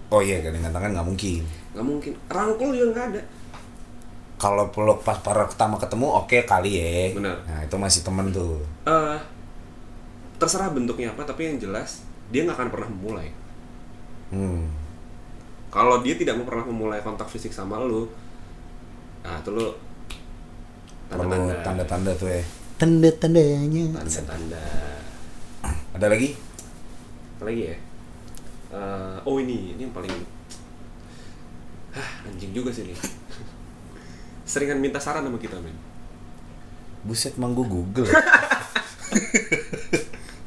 Oh 0.08 0.18
iya, 0.18 0.42
gandengan 0.42 0.74
tangan 0.74 0.90
nggak 0.92 1.06
mungkin. 1.06 1.42
Nggak 1.72 1.86
mungkin. 1.86 2.12
Rangkul 2.26 2.74
juga 2.74 2.88
nggak 2.92 3.06
ada. 3.14 3.22
Kalau 4.36 4.64
peluk 4.68 5.00
pas 5.00 5.16
para 5.16 5.46
pertama 5.46 5.78
ketemu 5.78 6.06
oke 6.10 6.38
kali 6.42 6.70
ya. 6.74 7.14
Benar. 7.14 7.36
Nah, 7.46 7.60
itu 7.62 7.76
masih 7.78 8.02
temen 8.02 8.26
tuh. 8.28 8.58
eh 8.82 9.18
terserah 10.34 10.74
bentuknya 10.74 11.14
apa 11.14 11.22
tapi 11.22 11.46
yang 11.46 11.62
jelas 11.62 12.02
dia 12.28 12.42
nggak 12.42 12.58
akan 12.58 12.68
pernah 12.68 12.88
memulai. 12.90 13.30
Hmm. 14.32 14.64
Kalau 15.68 16.00
dia 16.00 16.16
tidak 16.16 16.36
mau 16.36 16.44
pernah 16.44 16.64
memulai 16.64 17.00
kontak 17.00 17.28
fisik 17.28 17.48
sama 17.48 17.80
lu, 17.80 18.08
nah 19.22 19.38
itu 19.38 19.50
lu 19.50 19.68
tanda-tanda 21.06 21.54
tanda-tanda 21.62 22.12
tuh 22.14 22.28
ya. 22.28 22.42
Tanda-tandanya. 22.74 23.84
tanda-tanda 23.94 24.64
Ada 25.92 26.06
lagi? 26.08 26.32
apa 27.32 27.44
lagi 27.44 27.62
ya 27.66 27.76
Eh, 28.72 29.16
oh 29.22 29.36
ini 29.36 29.76
ini 29.76 29.82
yang 29.82 29.92
paling 29.92 30.08
Hah, 31.92 32.24
anjing 32.24 32.56
juga 32.56 32.72
sih 32.72 32.88
nih 32.88 32.96
seringan 34.48 34.80
minta 34.80 34.96
saran 34.96 35.20
sama 35.22 35.36
kita 35.36 35.60
men 35.60 35.76
Buset 37.02 37.34
mang 37.36 37.52
gua 37.52 37.66
Google. 37.66 38.06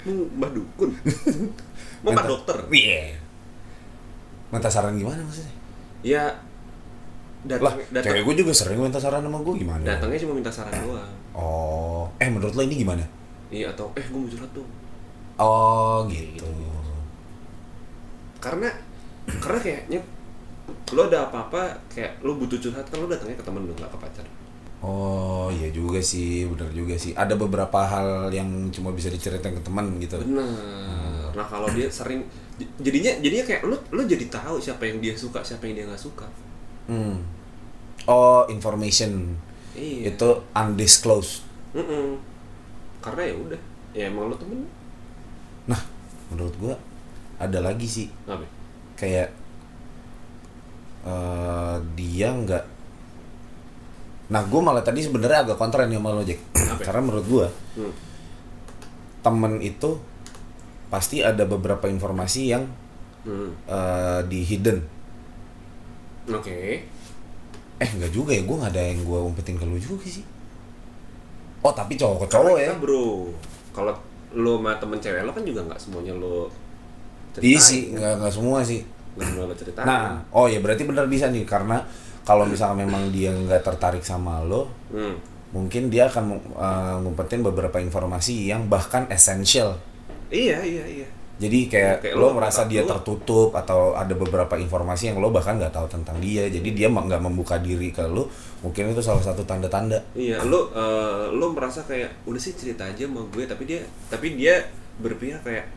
mau 0.06 0.26
mbah 0.32 0.50
dukun 0.50 0.90
mau 2.02 2.12
mbah 2.12 2.26
dokter 2.26 2.58
Iya. 2.72 3.22
Minta 4.50 4.70
saran 4.70 4.94
gimana 4.96 5.22
maksudnya? 5.22 5.54
ya 6.06 6.22
Lah, 7.46 7.58
datang 7.62 7.78
datang 7.90 8.06
cewek 8.10 8.22
gue 8.26 8.36
juga 8.46 8.54
sering 8.54 8.78
minta 8.78 8.98
saran 8.98 9.22
sama 9.22 9.38
gue 9.42 9.54
gimana? 9.58 9.82
datangnya 9.82 10.18
cuma 10.22 10.34
minta 10.34 10.50
saran 10.50 10.74
doang 10.82 11.14
Oh, 11.34 12.06
eh 12.18 12.30
menurut 12.30 12.54
lo 12.54 12.62
ini 12.62 12.82
gimana? 12.82 13.06
iya 13.50 13.70
atau 13.70 13.90
eh 13.94 14.02
gue 14.02 14.18
mau 14.18 14.26
curhat 14.26 14.52
dong 14.54 14.70
Oh, 15.36 16.06
gitu. 16.08 16.46
karena 18.40 18.70
karena 19.42 19.60
kayaknya 19.60 20.00
lo 20.94 21.02
ada 21.06 21.26
apa-apa 21.26 21.74
kayak 21.90 22.22
lo 22.22 22.38
butuh 22.38 22.58
curhat 22.58 22.86
kan 22.86 23.02
lo 23.02 23.10
datangnya 23.10 23.38
ke 23.38 23.46
temen 23.46 23.66
lo 23.66 23.74
nggak 23.74 23.92
ke 23.92 24.00
pacar 24.00 24.26
Oh, 24.86 25.50
iya 25.50 25.74
juga 25.74 25.98
sih, 25.98 26.46
bener 26.46 26.70
juga 26.70 26.94
sih. 26.94 27.10
Ada 27.18 27.34
beberapa 27.34 27.74
hal 27.82 28.30
yang 28.30 28.46
cuma 28.70 28.94
bisa 28.94 29.10
diceritain 29.10 29.58
ke 29.58 29.64
teman 29.66 29.98
gitu. 29.98 30.22
benar 30.22 30.46
nah 31.34 31.42
kalau 31.44 31.66
dia 31.74 31.90
sering 31.90 32.22
jadinya 32.80 33.12
jadinya 33.20 33.44
kayak 33.44 33.62
lo 33.68 33.76
lo 33.92 34.02
jadi 34.08 34.26
tahu 34.32 34.56
siapa 34.64 34.88
yang 34.88 35.04
dia 35.04 35.12
suka 35.12 35.44
siapa 35.44 35.68
yang 35.68 35.76
dia 35.84 35.86
nggak 35.92 36.04
suka 36.04 36.28
Hmm. 36.86 37.18
Oh, 38.06 38.46
information 38.46 39.34
iya 39.74 40.14
itu 40.14 40.30
undisclosed. 40.54 41.42
Mm-mm. 41.74 42.22
karena 43.02 43.22
ya 43.26 43.34
udah 43.34 43.62
ya 43.98 44.04
emang 44.06 44.30
lo 44.30 44.38
temen 44.38 44.70
Nah, 45.66 45.82
menurut 46.30 46.54
gua 46.62 46.76
ada 47.42 47.58
lagi 47.58 47.90
sih 47.90 48.08
apa 48.30 48.46
kayak 48.96 49.34
eh 51.10 51.76
dia 51.98 52.30
nggak 52.32 52.66
Nah, 54.26 54.42
gue 54.42 54.58
malah 54.58 54.82
tadi 54.82 55.06
sebenarnya 55.06 55.46
agak 55.46 55.58
kontra 55.62 55.86
nih 55.86 56.02
sama 56.02 56.10
lo, 56.18 56.26
Jack. 56.26 56.42
Karena 56.82 57.02
menurut 57.06 57.26
gua 57.30 57.48
hmm. 57.78 57.94
temen 59.22 59.62
itu 59.62 60.02
pasti 60.96 61.20
ada 61.20 61.44
beberapa 61.44 61.92
informasi 61.92 62.56
yang 62.56 62.64
Hmm. 63.26 63.52
eh, 63.68 64.22
di 64.30 64.46
hidden. 64.46 64.78
oke 66.30 66.56
Eh, 67.76 67.90
enggak 67.92 68.08
juga 68.10 68.32
ya, 68.32 68.46
gue 68.48 68.56
nggak 68.56 68.72
ada 68.72 68.84
yang 68.86 69.04
gue 69.04 69.20
umpetin 69.20 69.60
ke 69.60 69.66
lu 69.68 69.76
juga 69.76 70.08
sih. 70.08 70.24
Oh, 71.60 71.74
tapi 71.74 72.00
cowok 72.00 72.24
ke 72.24 72.28
cowok 72.32 72.56
ya. 72.56 72.72
bro 72.78 73.28
kalau 73.74 73.92
lo 74.32 74.56
sama 74.56 74.78
temen 74.78 74.96
cewek 74.96 75.26
lo 75.26 75.34
kan 75.34 75.44
juga 75.44 75.60
nggak 75.66 75.76
semuanya 75.76 76.14
lo 76.16 76.48
Iya 77.36 77.60
sih, 77.60 77.92
nggak 77.92 78.24
nggak 78.24 78.32
semua 78.32 78.64
sih. 78.64 78.80
nggak 79.18 79.28
semua 79.28 79.44
lo 79.44 79.54
ceritain 79.58 79.84
Nah, 79.84 80.24
oh 80.32 80.48
ya 80.48 80.64
berarti 80.64 80.88
benar 80.88 81.10
bisa 81.10 81.28
nih 81.28 81.44
karena 81.44 81.84
kalau 82.24 82.48
misalnya 82.48 82.86
memang 82.88 83.12
dia 83.12 83.34
nggak 83.36 83.60
tertarik 83.60 84.06
sama 84.06 84.40
lo, 84.40 84.72
hmm. 84.94 85.16
mungkin 85.52 85.90
dia 85.90 86.08
akan 86.08 86.26
uh, 86.56 86.96
ngumpetin 87.04 87.44
beberapa 87.44 87.82
informasi 87.82 88.48
yang 88.48 88.70
bahkan 88.72 89.04
esensial 89.10 89.76
iya 90.34 90.60
iya 90.64 90.86
iya. 90.86 91.08
Jadi 91.36 91.68
kayak, 91.68 92.00
Kayak 92.00 92.16
lo 92.16 92.32
lo 92.32 92.40
merasa 92.40 92.64
dia 92.64 92.88
tahu. 92.88 92.96
tertutup 92.96 93.50
atau 93.52 93.92
ada 93.92 94.16
beberapa 94.16 94.56
informasi 94.56 95.12
yang 95.12 95.20
lo 95.20 95.36
bahkan 95.36 95.60
nggak 95.60 95.76
tahu 95.76 95.84
tentang 95.92 96.16
dia. 96.24 96.48
Jadi 96.48 96.72
dia 96.72 96.88
nggak 96.88 97.20
membuka 97.20 97.60
diri 97.60 97.92
ke 97.92 98.08
lo 98.08 98.32
mungkin 98.64 98.96
itu 98.96 99.04
salah 99.04 99.20
satu 99.20 99.44
tanda-tanda. 99.44 100.00
Iya 100.16 100.40
lo 100.48 100.72
eh, 100.72 101.28
lo 101.36 101.52
merasa 101.52 101.84
kayak 101.84 102.24
udah 102.24 102.40
sih 102.40 102.56
cerita 102.56 102.88
aja 102.88 103.04
sama 103.04 103.20
gue 103.36 103.44
tapi 103.44 103.68
dia 103.68 103.84
tapi 104.08 104.40
dia 104.40 104.64
berpihak 105.04 105.44
kayak 105.44 105.68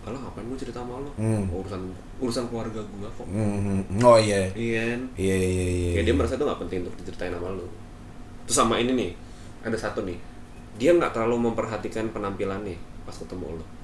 kalau 0.00 0.20
ngapain 0.20 0.48
gue 0.48 0.58
cerita 0.60 0.80
sama 0.80 1.00
lo? 1.04 1.12
Hmm. 1.20 1.52
urusan 1.52 1.80
urusan 2.24 2.44
keluarga 2.48 2.80
gue 2.80 3.08
kok. 3.12 3.26
Hmm, 3.28 3.84
oh 4.00 4.16
iya. 4.16 4.48
Iya 4.56 4.82
kan? 4.96 5.00
Iya 5.20 5.36
iya 5.36 5.64
iya 5.68 5.90
kayak 6.00 6.06
dia 6.08 6.16
merasa 6.16 6.40
itu 6.40 6.44
nggak 6.48 6.60
penting 6.64 6.78
untuk 6.88 6.96
diceritain 7.04 7.32
sama 7.36 7.52
lo. 7.52 7.68
Terus 8.48 8.56
sama 8.56 8.80
ini 8.80 8.92
nih 8.96 9.10
ada 9.68 9.76
satu 9.76 10.00
nih. 10.08 10.16
Dia 10.80 10.96
nggak 10.96 11.12
terlalu 11.12 11.52
memperhatikan 11.52 12.08
penampilannya 12.08 12.80
pas 13.04 13.12
ketemu 13.12 13.60
lo 13.60 13.83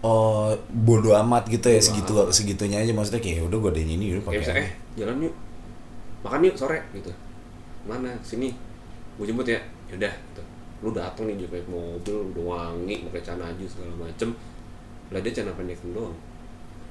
oh 0.00 0.48
bodoh 0.72 1.12
amat 1.20 1.44
gitu 1.46 1.68
ya 1.68 1.76
Bodo 1.76 1.86
segitu 1.86 2.12
amat. 2.16 2.32
segitunya 2.32 2.76
aja. 2.80 2.92
Maksudnya 2.92 3.20
kayak 3.20 3.36
"Ya 3.36 3.42
udah 3.44 3.58
gue 3.60 3.72
ini 3.80 4.04
udah 4.16 4.22
pakai 4.24 4.40
misalnya 4.40 4.64
eh 4.64 4.70
jalan 4.96 5.24
yuk. 5.24 5.34
Makan 6.20 6.40
yuk 6.44 6.56
sore 6.56 6.80
gitu. 6.92 7.12
Mana? 7.84 8.12
Sini. 8.24 8.52
Gue 9.20 9.28
jemput 9.28 9.44
ya. 9.44 9.60
Yaudah 9.92 10.12
gitu. 10.12 10.42
Lu 10.80 10.90
dateng 10.90 11.28
nih 11.28 11.36
juga 11.36 11.60
mobil 11.68 12.16
udah 12.32 12.44
wangi 12.44 13.04
pakai 13.08 13.20
celana 13.20 13.52
aja 13.52 13.64
segala 13.68 13.92
macem. 14.00 14.32
Lah 15.12 15.20
dia 15.20 15.32
celana 15.32 15.52
pendek 15.52 15.80
doang. 15.92 16.16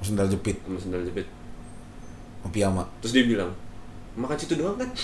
Sendal 0.00 0.30
jepit. 0.30 0.56
Sama 0.62 0.78
sendal 0.78 1.02
jepit. 1.02 1.26
Piyama. 2.48 2.86
Terus 3.02 3.12
dia 3.12 3.24
bilang 3.26 3.50
makan 4.14 4.38
situ 4.38 4.54
doang 4.54 4.78
kan? 4.78 4.86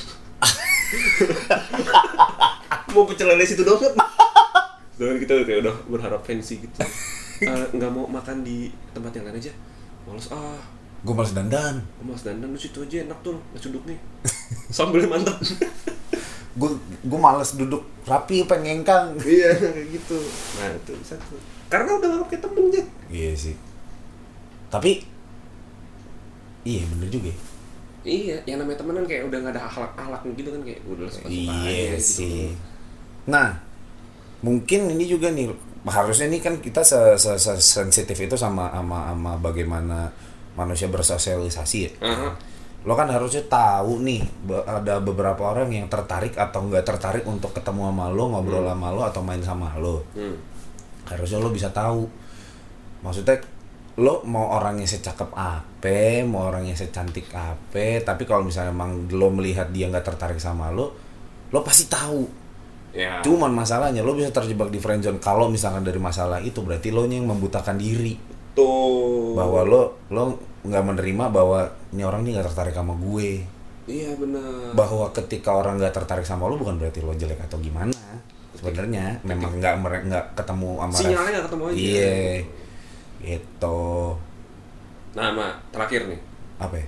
Mau 2.95 3.05
pecel 3.05 3.29
lele 3.29 3.45
situ 3.45 3.61
doang 3.61 3.77
kan? 3.77 3.93
Sedangkan 4.97 5.19
kita 5.21 5.33
kayak 5.45 5.61
udah 5.67 5.77
berharap 5.91 6.25
fancy 6.25 6.65
gitu 6.65 6.81
Eh, 7.37 7.67
nggak 7.77 7.91
mau 7.93 8.09
makan 8.09 8.41
di 8.41 8.73
tempat 8.91 9.13
yang 9.13 9.29
lain 9.29 9.37
aja. 9.37 9.53
Males 10.09 10.29
ah. 10.33 10.57
Gue 11.05 11.13
males 11.13 11.37
dandan. 11.37 11.77
Gue 12.01 12.07
males 12.09 12.25
dandan 12.25 12.49
lu 12.49 12.59
situ 12.59 12.81
aja 12.81 13.05
enak 13.05 13.19
tuh 13.21 13.37
nasi 13.53 13.69
uduknya 13.69 13.97
sambil 14.77 15.05
mantep. 15.05 15.37
Gue 16.61 16.73
gue 16.81 17.21
males 17.21 17.53
duduk 17.53 17.85
rapi 18.09 18.49
pengen 18.49 18.81
ngengkang. 18.81 19.13
Iya 19.29 19.53
kayak 19.61 19.87
gitu. 19.93 20.17
Nah 20.57 20.73
itu 20.73 20.93
satu. 21.05 21.37
Karena 21.69 22.01
udah 22.01 22.09
nganggap 22.09 22.29
kayak 22.33 22.43
temen 22.47 22.65
Jack 22.73 22.87
iya 23.07 23.31
sih. 23.37 23.55
Tapi 24.73 25.05
iya 26.65 26.83
bener 26.89 27.07
juga 27.07 27.31
ya. 27.31 27.39
iya 28.07 28.37
yang 28.47 28.63
namanya 28.63 28.79
temenan 28.79 29.03
kayak 29.03 29.27
udah 29.27 29.39
gak 29.43 29.55
ada 29.59 29.63
akhlak 29.67 29.93
akhlak 29.99 30.23
gitu 30.39 30.49
kan 30.55 30.63
kayak 30.63 30.79
udah 30.87 31.07
suka 31.11 31.27
suka 31.27 31.55
Iya 31.67 31.99
sih. 31.99 32.55
Nah, 33.27 33.59
mungkin 34.41 34.95
ini 34.95 35.05
juga 35.11 35.35
nih 35.35 35.51
harusnya 35.87 36.27
nih 36.27 36.43
kan 36.43 36.55
kita 36.59 36.83
se, 36.83 36.99
se- 37.15 37.39
se- 37.39 37.63
sensitif 37.63 38.19
itu 38.19 38.35
sama 38.35 38.67
sama 38.75 39.07
sama 39.15 39.33
bagaimana 39.39 40.11
manusia 40.59 40.91
bersosialisasi 40.91 41.79
ya. 41.79 41.91
Aha. 42.03 42.29
Lo 42.87 42.95
kan 42.95 43.11
harusnya 43.11 43.43
tahu 43.47 44.03
nih 44.03 44.23
be- 44.47 44.67
ada 44.67 44.99
beberapa 44.99 45.43
orang 45.55 45.71
yang 45.71 45.87
tertarik 45.87 46.35
atau 46.35 46.67
nggak 46.67 46.87
tertarik 46.87 47.23
untuk 47.27 47.55
ketemu 47.55 47.91
sama 47.91 48.07
lo, 48.11 48.31
ngobrol 48.31 48.67
sama 48.67 48.89
lo 48.91 49.03
atau 49.07 49.23
main 49.23 49.43
sama 49.43 49.75
lo. 49.79 50.03
hmm. 50.15 50.37
Harusnya 51.07 51.39
lo 51.39 51.51
bisa 51.55 51.71
tahu. 51.71 52.07
Maksudnya 53.03 53.39
lo 53.97 54.21
mau 54.29 54.59
orangnya 54.59 54.85
secakep 54.85 55.31
apa, 55.33 56.21
mau 56.29 56.53
orangnya 56.53 56.77
secantik 56.77 57.33
apa, 57.33 58.03
tapi 58.05 58.29
kalau 58.29 58.45
misalnya 58.45 58.75
emang 58.75 59.09
lo 59.09 59.33
melihat 59.33 59.73
dia 59.73 59.89
nggak 59.89 60.05
tertarik 60.05 60.37
sama 60.37 60.69
lo, 60.69 60.93
lo 61.55 61.61
pasti 61.63 61.87
tahu. 61.89 62.46
Ya 62.97 63.21
Cuman 63.21 63.53
masalahnya 63.53 64.01
lo 64.01 64.17
bisa 64.17 64.33
terjebak 64.33 64.73
di 64.73 64.81
friendzone 64.81 65.21
kalau 65.21 65.53
misalkan 65.53 65.85
dari 65.85 66.01
masalah 66.01 66.41
itu 66.41 66.65
berarti 66.65 66.89
lo 66.89 67.05
yang 67.05 67.29
membutakan 67.29 67.77
diri 67.77 68.17
tuh 68.57 69.37
bahwa 69.37 69.61
lo 69.69 69.83
lo 70.09 70.25
nggak 70.65 70.81
menerima 70.83 71.25
bahwa 71.29 71.61
ini 71.93 72.03
orang 72.03 72.25
ini 72.25 72.33
nggak 72.35 72.49
tertarik 72.51 72.73
sama 72.73 72.97
gue. 72.97 73.45
iya 73.87 74.17
benar 74.17 74.73
Bahwa 74.73 75.13
ketika 75.13 75.53
orang 75.55 75.77
nggak 75.77 75.93
tertarik 75.93 76.25
sama 76.25 76.49
lo 76.49 76.57
bukan 76.57 76.81
berarti 76.81 77.05
lo 77.05 77.13
jelek 77.13 77.39
atau 77.39 77.61
gimana. 77.61 77.93
Sebenarnya 78.57 79.21
memang 79.23 79.61
nggak 79.61 79.75
nggak 80.09 80.25
ketemu 80.33 80.71
sama 80.81 80.95
sinyalnya 80.97 81.31
gak 81.37 81.47
ketemu 81.53 81.63
aja 81.69 81.77
Iya. 81.77 82.17
Gitu. 83.21 83.81
nah 85.13 85.29
Ma, 85.33 85.49
terakhir 85.69 86.09
nih 86.09 86.21
Apa 86.57 86.77
ya? 86.77 86.87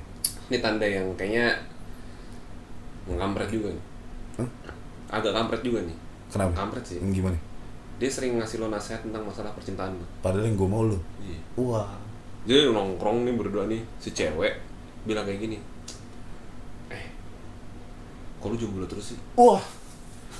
ini 0.48 0.58
tanda 0.60 0.84
yang 0.88 1.04
kayaknya 1.16 1.52
ngkampret 3.08 3.48
juga 3.48 3.68
nih? 3.72 3.84
Agak 5.08 5.32
kampret 5.32 5.60
juga 5.60 5.80
nih 5.82 5.96
Kenapa? 6.28 6.52
kampret 6.54 6.84
sih 6.84 6.98
Gimana? 7.00 7.38
dia 7.96 8.06
sering 8.06 8.36
ngasih 8.36 8.58
lo 8.58 8.68
nasihat 8.68 9.00
tentang 9.00 9.22
masalah 9.22 9.50
percintaan 9.52 9.90
lo 9.92 10.06
Padahal 10.20 10.44
yang 10.44 10.54
gue 10.54 10.68
mau 10.68 10.82
lo. 10.82 10.98
iya 11.18 11.38
Wah. 11.56 11.90
jadi 12.44 12.68
nongkrong 12.68 13.24
nih 13.24 13.34
berdua 13.34 13.66
nih 13.66 13.82
si 13.96 14.10
cewek 14.10 14.54
bilang 15.02 15.24
kayak 15.24 15.40
gini 15.40 15.58
eh 16.88 17.06
kok 18.36 18.46
lu 18.46 18.56
jomblo 18.56 18.84
terus 18.84 19.12
sih 19.12 19.18
Wah. 19.34 19.60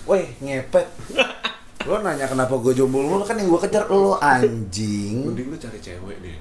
Weh, 0.05 0.25
ngepet. 0.39 0.87
lo 1.85 1.99
nanya 1.99 2.25
kenapa 2.25 2.55
gue 2.55 2.73
jomblo 2.73 3.03
lo 3.15 3.25
kan 3.25 3.35
yang 3.35 3.49
gue 3.49 3.61
kejar 3.61 3.85
lo 3.87 4.17
anjing. 4.17 5.25
mending 5.25 5.49
lu 5.49 5.57
cari 5.57 5.79
cewek 5.79 6.17
deh 6.19 6.39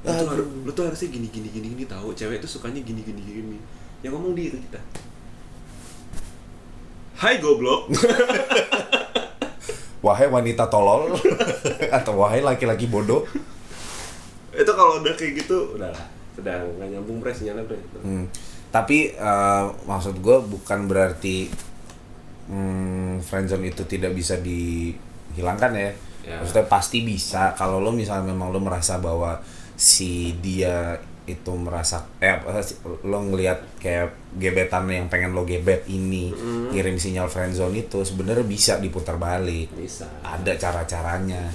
lu 0.00 0.12
tuh, 0.12 0.26
harus, 0.28 0.46
lu 0.60 0.70
tuh 0.70 0.84
harusnya 0.84 1.08
gini 1.10 1.28
gini 1.28 1.48
gini 1.48 1.66
gini 1.70 1.84
tahu 1.84 2.12
cewek 2.12 2.38
tuh 2.38 2.48
sukanya 2.50 2.78
gini 2.78 3.00
gini 3.00 3.20
gini 3.20 3.58
yang 4.00 4.12
ngomong 4.12 4.32
dia 4.32 4.48
ke 4.48 4.58
kita 4.60 4.80
Hai 7.14 7.38
goblok 7.38 7.90
Wahai 10.04 10.28
wanita 10.28 10.68
tolol 10.68 11.16
atau 11.96 12.12
wahai 12.20 12.44
laki-laki 12.44 12.90
bodoh. 12.90 13.24
itu 14.54 14.70
kalau 14.70 15.02
udah 15.02 15.14
kayak 15.18 15.42
gitu 15.42 15.74
udah 15.74 15.90
lah 15.90 16.06
sedang 16.30 16.62
nggak 16.78 16.94
nyambung 16.94 17.18
bre 17.18 17.34
sinyalnya 17.34 17.66
bre 17.66 17.78
Hmm. 18.04 18.30
Tapi 18.70 19.10
eh, 19.10 19.64
maksud 19.86 20.22
gue 20.22 20.38
bukan 20.44 20.86
berarti 20.86 21.50
hmm, 22.50 23.22
friendzone 23.24 23.70
itu 23.70 23.82
tidak 23.88 24.14
bisa 24.14 24.38
dihilangkan 24.38 25.72
ya. 25.74 25.90
Ya. 26.22 26.38
Maksudnya 26.38 26.70
pasti 26.70 27.02
bisa 27.02 27.50
kalau 27.58 27.82
lo 27.82 27.90
misalnya 27.90 28.30
memang 28.30 28.54
lo 28.54 28.62
merasa 28.62 29.02
bahwa 29.02 29.42
si 29.74 30.38
dia 30.38 31.02
itu 31.24 31.52
merasa 31.52 32.04
eh 32.18 32.28
apa 32.30 32.60
sih, 32.60 32.76
lo 33.02 33.18
ngelihat 33.22 33.80
kayak 33.80 34.12
gebetan 34.34 34.84
yang 34.86 35.08
pengen 35.08 35.32
lo 35.32 35.42
gebet 35.42 35.84
ini 35.86 36.28
ngirim 36.68 36.96
sinyal 36.96 37.26
friendzone 37.26 37.80
itu 37.80 38.00
sebenarnya 38.00 38.44
bisa 38.44 38.76
diputar 38.76 39.16
balik. 39.16 39.72
bisa. 39.72 40.04
Ada 40.20 40.52
cara-caranya. 40.54 41.48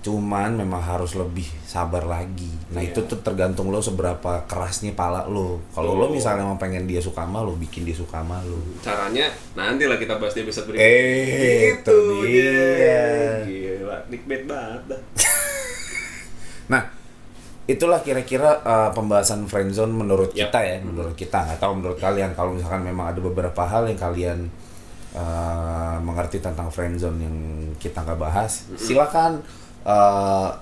Cuman 0.00 0.52
memang 0.54 0.84
harus 0.84 1.16
lebih 1.16 1.48
sabar 1.64 2.04
lagi. 2.04 2.52
Nah 2.68 2.78
Iya. 2.78 2.92
itu 2.92 3.00
tuh 3.06 3.16
tergantung 3.18 3.72
lo 3.72 3.80
seberapa 3.80 4.44
kerasnya 4.44 4.92
pala 4.92 5.24
lo. 5.24 5.64
Kalau 5.72 5.96
lo 5.96 6.04
Oh. 6.04 6.12
misalnya 6.12 6.44
mau 6.44 6.60
pengen 6.60 6.84
dia 6.84 7.00
suka 7.00 7.24
sama 7.24 7.40
lo 7.40 7.56
bikin 7.56 7.88
dia 7.88 7.96
suka 7.96 8.20
sama 8.20 8.36
lo. 8.44 8.60
Caranya 8.80 9.32
nanti 9.54 9.88
lah 9.88 9.96
kita 9.96 10.20
bahas 10.20 10.36
di 10.36 10.44
episode 10.44 10.68
berikutnya. 10.68 10.84
Eh 10.84 11.60
itu 11.72 11.98
dia. 12.20 13.00
gila 13.44 13.96
clickbait 14.04 14.44
banget 14.44 14.82
itulah 17.64 18.04
kira-kira 18.04 18.60
uh, 18.60 18.90
pembahasan 18.92 19.48
friendzone 19.48 19.88
menurut 19.88 20.36
Yap. 20.36 20.52
kita 20.52 20.58
ya 20.60 20.76
menurut 20.84 21.14
kita. 21.16 21.38
Nggak 21.48 21.60
tahu 21.60 21.72
menurut 21.80 21.98
kalian 21.98 22.30
kalau 22.36 22.52
misalkan 22.52 22.84
memang 22.84 23.08
ada 23.08 23.20
beberapa 23.24 23.62
hal 23.64 23.88
yang 23.88 23.96
kalian 23.96 24.38
uh, 25.16 25.96
mengerti 26.04 26.44
tentang 26.44 26.68
friendzone 26.68 27.18
yang 27.24 27.36
kita 27.80 28.04
nggak 28.04 28.20
bahas 28.20 28.66
silakan 28.76 29.40
uh, 29.86 30.52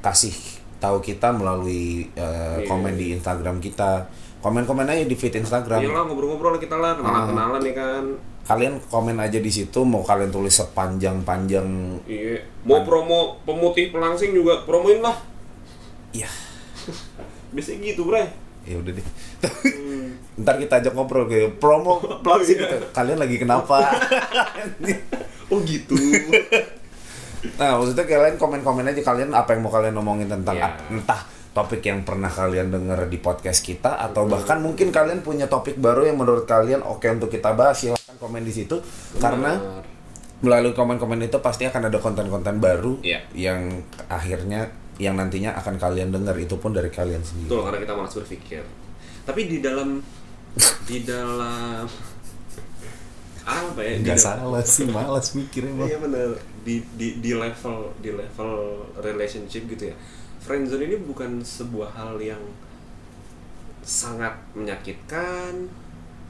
kasih 0.00 0.34
tahu 0.80 0.98
kita 0.98 1.28
melalui 1.30 2.08
uh, 2.16 2.58
Iya. 2.58 2.66
komen 2.66 2.96
di 2.96 3.12
Instagram 3.14 3.60
kita. 3.60 4.08
Komen-komen 4.40 4.88
aja 4.88 5.04
di 5.04 5.12
feed 5.12 5.36
Instagram. 5.36 5.84
Iya 5.84 5.92
lah 5.92 6.08
ngobrol-ngobrol 6.08 6.56
lah 6.56 6.60
kita 6.64 6.80
lah 6.80 6.96
kenalan-kenalan 6.96 7.60
nih 7.60 7.74
kan. 7.76 8.04
Kalian 8.48 8.80
komen 8.88 9.20
aja 9.20 9.36
di 9.36 9.52
situ 9.52 9.84
mau 9.84 10.00
kalian 10.00 10.32
tulis 10.32 10.56
sepanjang-panjang 10.56 11.68
Iya. 12.08 12.40
Mau 12.64 12.80
promo 12.82 13.36
pemutih 13.44 13.92
pelangsing 13.92 14.32
juga 14.32 14.64
promoin 14.64 15.04
lah 15.04 15.29
ya 16.10 16.28
biasanya 17.50 17.78
gitu 17.84 18.04
bre 18.04 18.26
ya 18.60 18.76
udah 18.76 18.92
deh. 18.92 19.06
Ntar 20.36 20.54
kita 20.56 20.74
ajak 20.78 20.92
ngobrol 20.92 21.24
ke 21.24 21.48
promo. 21.56 21.96
Pelangsing 22.24 22.60
gitu 22.60 22.76
kalian 22.90 23.18
lagi 23.18 23.36
kenapa? 23.36 23.80
Oh 25.50 25.58
gitu. 25.64 25.98
Nah 27.56 27.74
maksudnya 27.74 28.04
kalian 28.04 28.36
komen-komen 28.36 28.86
aja 28.86 29.02
kalian 29.02 29.32
apa 29.32 29.50
yang 29.50 29.64
mau 29.64 29.72
kalian 29.72 29.96
ngomongin 29.96 30.28
tentang 30.28 30.54
Iya. 30.54 30.70
ap- 30.70 30.86
entah 30.88 31.20
topik 31.50 31.82
yang 31.82 32.04
pernah 32.04 32.30
kalian 32.30 32.70
denger 32.70 33.10
di 33.10 33.18
podcast 33.18 33.58
kita 33.60 33.98
atau 33.98 34.30
bahkan 34.30 34.60
mungkin 34.60 34.94
kalian 34.94 35.18
punya 35.20 35.50
topik 35.50 35.74
baru 35.74 36.06
yang 36.06 36.14
menurut 36.14 36.46
kalian 36.46 36.78
oke 36.80 37.02
untuk 37.02 37.26
kita 37.26 37.50
bahas 37.52 37.74
silahkan 37.76 38.14
komen 38.14 38.44
di 38.44 38.54
situ. 38.54 38.78
Karena 39.16 39.58
Benar. 39.58 39.82
melalui 40.40 40.70
komen-komen 40.70 41.18
itu 41.20 41.40
pasti 41.40 41.64
akan 41.64 41.90
ada 41.90 41.98
konten-konten 41.98 42.62
baru 42.62 43.02
Iya. 43.02 43.26
yang 43.34 43.82
akhirnya 44.06 44.70
yang 45.00 45.16
nantinya 45.16 45.56
akan 45.56 45.80
kalian 45.80 46.12
dengar 46.12 46.36
itu 46.36 46.52
pun 46.54 46.70
dari 46.70 46.92
kalian 46.92 47.24
sendiri 47.24 47.48
Betul, 47.48 47.62
karena 47.64 47.78
kita 47.80 47.92
malas 47.96 48.12
berpikir. 48.14 48.62
Tapi 49.24 49.40
di 49.48 49.58
dalam 49.58 50.04
di 50.84 50.98
dalam 51.02 51.88
apa 53.40 53.80
ya 53.80 53.94
di- 53.98 54.14
salah 54.14 54.60
sih, 54.62 54.84
malas 54.86 55.32
mikirnya 55.32 55.72
bang. 55.74 55.88
Iya 55.88 55.98
benar 55.98 56.28
di 56.60 56.84
di 56.94 57.08
di 57.18 57.32
level 57.32 57.96
di 57.98 58.12
level 58.12 58.52
relationship 59.00 59.64
gitu 59.66 59.88
ya. 59.90 59.96
Friendzone 60.40 60.84
ini 60.84 60.96
bukan 61.00 61.40
sebuah 61.40 61.96
hal 61.96 62.20
yang 62.20 62.40
sangat 63.80 64.36
menyakitkan, 64.52 65.66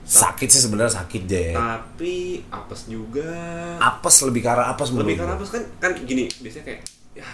Sakit 0.00 0.48
sih 0.48 0.62
sebenarnya 0.64 0.96
sakit 0.96 1.22
deh. 1.28 1.52
tapi 1.52 2.40
apes 2.48 2.88
juga. 2.88 3.30
Apes 3.78 4.22
lebih 4.24 4.42
arah 4.42 4.72
apes 4.72 4.90
Lebih 4.90 5.18
karena 5.18 5.34
apes 5.36 5.50
kan 5.50 5.62
kan 5.78 5.92
gini 6.00 6.26
biasanya 6.40 6.64
kayak 6.66 6.80
ya 7.12 7.26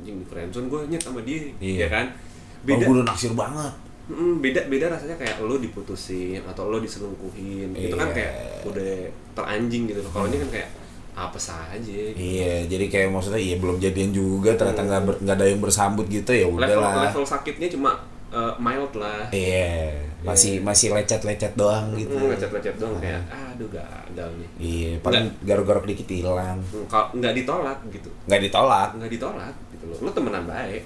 anjing 0.00 0.16
di 0.16 0.26
friendzone 0.26 0.66
gue 0.66 0.80
nyet 0.88 1.02
sama 1.02 1.20
dia, 1.20 1.44
Iya. 1.54 1.76
ya 1.76 1.88
kan? 1.90 2.06
Oh, 2.08 2.64
Beda 2.66 2.82
gue 2.82 2.94
udah 2.94 3.06
naksir 3.06 3.32
banget. 3.32 3.72
Mm, 4.08 4.34
beda 4.40 4.60
beda 4.66 4.86
rasanya 4.88 5.14
kayak 5.14 5.38
lo 5.38 5.54
diputusin 5.56 6.42
atau 6.42 6.66
lo 6.66 6.80
diselingkuhin 6.80 7.70
itu 7.72 7.94
kan 7.94 8.08
Iya. 8.08 8.16
kayak 8.16 8.32
udah 8.64 8.92
teranjing 9.32 9.86
gitu 9.86 10.02
kalau 10.04 10.26
ini 10.26 10.40
kan 10.40 10.50
kayak 10.50 10.68
apa 11.12 11.38
saja 11.38 12.02
Iya, 12.10 12.66
jadi 12.66 12.84
kayak 12.86 13.08
maksudnya 13.08 13.38
iya 13.38 13.54
belum 13.54 13.78
jadian 13.78 14.10
juga 14.10 14.50
ternyata 14.52 14.82
nggak 14.82 15.02
ber- 15.04 15.20
nggak 15.20 15.36
ada 15.36 15.46
yang 15.46 15.60
bersambut 15.60 16.06
gitu 16.06 16.26
ya 16.28 16.42
level 16.42 16.58
udahlah. 16.80 17.06
level 17.06 17.22
sakitnya 17.24 17.68
cuma 17.68 18.02
uh, 18.30 18.50
mild 18.56 18.90
lah 18.94 19.30
Iya, 19.30 19.94
masih 20.20 20.58
masih 20.58 20.90
lecet-lecet 20.90 21.54
doang 21.54 21.94
gitu. 21.94 22.10
Hmm, 22.10 22.28
lecet-lecet 22.28 22.74
doang 22.76 22.98
kayak 22.98 23.22
aduh 23.30 23.68
gagal 23.68 24.30
nih 24.34 24.48
Iya, 24.58 24.90
paling 25.00 25.30
garuk-garuk 25.40 25.86
dikit 25.86 26.10
hilang. 26.10 26.58
Hmm, 26.66 26.82
kalau 26.84 27.14
nggak 27.14 27.32
ditolak 27.36 27.78
gitu 27.88 28.10
Nggak 28.26 28.40
ditolak. 28.42 28.88
nggak 28.96 29.10
ditolak 29.12 29.54
gitu 29.90 29.98
loh 29.98 29.98
lo 30.00 30.10
temenan 30.12 30.44
baik 30.44 30.82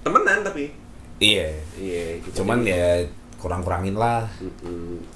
temenan 0.00 0.40
tapi 0.42 0.72
Iya. 1.16 1.48
iya 1.74 2.20
gitu. 2.20 2.40
Cuman 2.40 2.60
ya 2.60 3.00
kurang-kurangin 3.36 3.92
lah. 3.94 4.28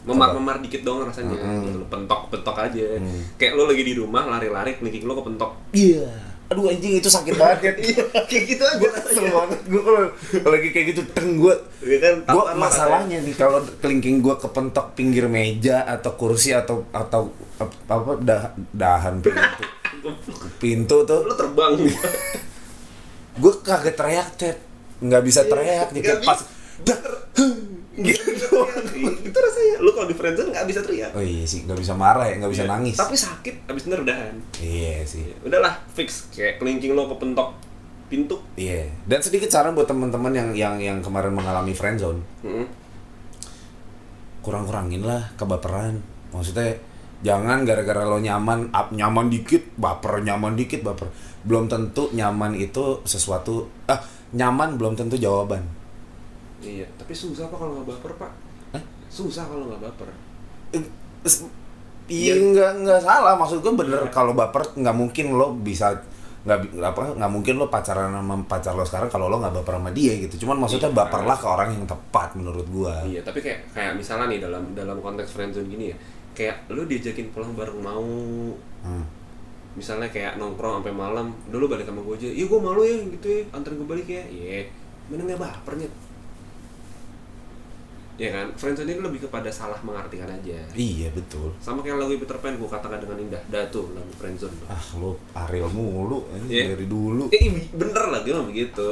memar-memar 0.02 0.56
dikit 0.58 0.80
doang 0.80 1.04
rasanya 1.04 1.36
Mm-mm. 1.36 1.60
gitu 1.62 1.76
loh. 1.76 1.88
pentok-pentok 1.88 2.56
aja 2.58 2.96
Mm. 2.96 3.20
kayak 3.36 3.52
lo 3.52 3.64
lagi 3.64 3.80
di 3.82 3.92
rumah 3.92 4.24
lari-lari 4.26 4.76
kelingking 4.76 5.04
lo 5.04 5.12
kepentok 5.14 5.52
Iya. 5.70 6.08
Aduh 6.48 6.66
anjing 6.66 6.98
itu 6.98 7.06
sakit 7.06 7.36
banget 7.36 7.60
ya. 7.62 7.72
Iya, 7.86 8.02
kayak 8.22 8.42
gitu 8.44 8.62
aja 8.62 8.76
gue 8.76 8.90
kesel 8.90 9.24
banget. 9.24 9.60
Gue 9.62 9.80
kalau 9.84 10.02
lagi 10.50 10.68
kayak 10.68 10.86
gitu 10.88 11.02
teng 11.12 11.36
gue 11.36 11.54
Iya 11.80 11.98
kan, 11.98 12.14
gue 12.26 12.42
masalahnya 12.56 13.18
nih 13.20 13.34
kalau 13.34 13.60
kelingking 13.78 14.18
gue 14.18 14.34
kepentok 14.34 14.86
pinggir 14.94 15.24
meja 15.26 15.84
atau 15.84 16.10
kursi 16.14 16.50
atau 16.50 16.82
atau 16.90 17.28
ap- 17.56 17.76
apa 17.86 18.10
dah, 18.18 18.42
dahan 18.70 19.20
pintu 19.20 19.62
pintu 20.62 20.96
tuh 21.04 21.20
lo 21.22 21.34
terbang 21.34 21.76
gue 23.36 23.52
kaget 23.60 23.94
teriak 23.94 24.28
cet. 24.34 24.56
Nggak 25.00 25.22
bisa 25.22 25.40
teriak 25.44 25.88
nih 25.90 26.02
kayak 26.02 26.20
pas 26.22 26.40
gitu. 28.00 28.48
itu 29.20 29.36
rasanya 29.36 29.76
lu 29.80 29.90
kalau 29.92 30.08
di 30.08 30.16
friendzone 30.16 30.50
nggak 30.50 30.66
bisa 30.66 30.80
teriak. 30.80 31.12
Oh 31.12 31.20
iya 31.20 31.44
sih 31.44 31.64
nggak 31.64 31.76
bisa 31.76 31.92
marah 31.92 32.24
ya 32.24 32.40
nggak 32.40 32.52
bisa 32.52 32.64
Iya. 32.64 32.72
nangis. 32.72 32.96
tapi 32.96 33.14
sakit 33.14 33.54
abis 33.68 33.82
itu 33.84 33.94
udahan. 33.94 34.34
Iya 34.56 34.96
sih. 35.04 35.24
Udahlah 35.40 35.74
fix. 35.92 36.32
Kayak 36.32 36.58
kelingking 36.58 36.92
lo 36.92 37.08
kepentok 37.08 37.52
pintu. 38.08 38.40
Iya 38.56 38.88
dan 39.04 39.20
sedikit 39.20 39.48
saran 39.48 39.72
buat 39.72 39.86
teman-teman 39.86 40.32
yang 40.32 40.48
yang 40.52 40.74
yang 40.76 40.98
kemarin 41.00 41.30
mengalami 41.30 41.72
friendzone. 41.72 42.20
Mm-mm. 42.42 42.66
kurang-kurangin 44.40 45.04
lah 45.04 45.28
kebaperan. 45.36 46.00
Maksudnya 46.32 46.80
jangan 47.20 47.62
gara-gara 47.62 48.02
lo 48.02 48.16
nyaman 48.16 48.70
up 48.70 48.90
nyaman 48.90 49.28
dikit 49.28 49.74
baper 49.74 50.20
nyaman 50.20 50.54
dikit 50.54 50.80
baper. 50.80 51.08
Belum 51.40 51.66
tentu 51.66 52.08
nyaman 52.10 52.52
itu 52.54 53.00
sesuatu 53.02 53.68
ah 53.86 54.00
nyaman 54.30 54.74
belum 54.74 54.94
tentu 54.94 55.14
jawaban. 55.14 55.60
Iya 56.60 56.84
tapi 56.94 57.12
susah 57.12 57.46
pak 57.46 57.56
kalau 57.56 57.72
nggak 57.74 57.88
baper 57.88 58.12
pak? 58.16 58.30
Hah? 58.70 58.82
susah 59.06 59.44
kalau 59.44 59.64
nggak 59.66 59.82
baper. 59.82 60.08
Eh, 60.70 60.84
s- 61.22 61.48
iya 62.06 62.36
nggak 62.36 62.84
nggak 62.84 63.00
salah. 63.00 63.34
Maksud 63.34 63.60
gue 63.60 63.72
bener 63.74 64.02
Iya. 64.02 64.12
kalau 64.12 64.32
baper 64.32 64.62
nggak 64.74 64.92
mungkin 64.94 65.26
lo 65.32 65.52
bisa 65.54 65.96
nggak 66.40 66.72
apa 66.80 67.20
nggak 67.20 67.28
mungkin 67.30 67.54
lo 67.54 67.68
pacaran 67.68 68.08
sama 68.10 68.40
pacar 68.44 68.72
lo 68.72 68.80
sekarang 68.80 69.08
kalau 69.08 69.28
lo 69.28 69.36
nggak 69.38 69.56
baper 69.56 69.76
sama 69.76 69.90
dia 69.90 70.16
gitu. 70.16 70.44
Cuman 70.44 70.56
maksudnya 70.58 70.88
Iya. 70.88 70.98
baperlah 70.98 71.36
ke 71.36 71.46
orang 71.46 71.68
yang 71.74 71.84
tepat 71.84 72.32
menurut 72.32 72.64
gua. 72.66 73.00
Iya 73.02 73.20
tapi 73.20 73.40
kayak 73.40 73.72
kayak 73.72 73.92
misalnya 73.94 74.28
nih 74.28 74.40
dalam 74.40 74.72
dalam 74.72 74.96
konteks 74.98 75.32
friendzone 75.32 75.64
gini 75.66 75.92
ya 75.92 75.96
kayak 76.32 76.56
lu 76.68 76.84
diajakin 76.84 77.30
pulang 77.30 77.52
bareng 77.52 77.80
mau. 77.80 78.06
Hmm. 78.80 79.04
misalnya 79.70 80.10
kayak 80.10 80.34
nongkrong 80.34 80.82
sampai 80.82 80.90
malam 80.90 81.30
dulu 81.46 81.70
balik 81.70 81.86
sama 81.86 82.02
gue 82.02 82.14
aja. 82.16 82.28
Iya 82.28 82.44
gue 82.44 82.58
malu 82.58 82.82
ya 82.82 82.96
gitu 83.06 83.26
ya 83.30 83.42
anterin 83.50 83.78
gue 83.78 83.86
balik 83.86 84.08
ya. 84.08 84.22
Iya. 84.26 84.66
Mana 85.06 85.22
nggak 85.24 85.38
bapernya 85.38 85.86
ya 88.18 88.28
kan? 88.28 88.46
Friendzone 88.52 88.90
ini 88.90 89.00
lebih 89.00 89.20
kepada 89.24 89.48
salah 89.48 89.78
mengartikan 89.80 90.28
aja. 90.28 90.58
Iya 90.74 91.08
betul. 91.14 91.54
Sama 91.56 91.80
kayak 91.80 91.96
lagu 91.96 92.18
Peter 92.18 92.36
Pan 92.36 92.52
gue 92.52 92.66
katakan 92.66 93.00
dengan 93.00 93.16
indah 93.16 93.40
dah 93.46 93.64
tuh 93.70 93.94
lagu 93.96 94.12
friendzone 94.12 94.52
ah 94.68 94.84
lo 94.98 95.16
Ariel 95.32 95.70
mulu 95.70 96.28
ini 96.36 96.50
Iya. 96.52 96.64
dari 96.76 96.84
dulu. 96.84 97.30
Eh 97.32 97.46
bener 97.72 98.04
lah 98.10 98.20
gue 98.20 98.32
mah 98.34 98.44
begitu 98.44 98.88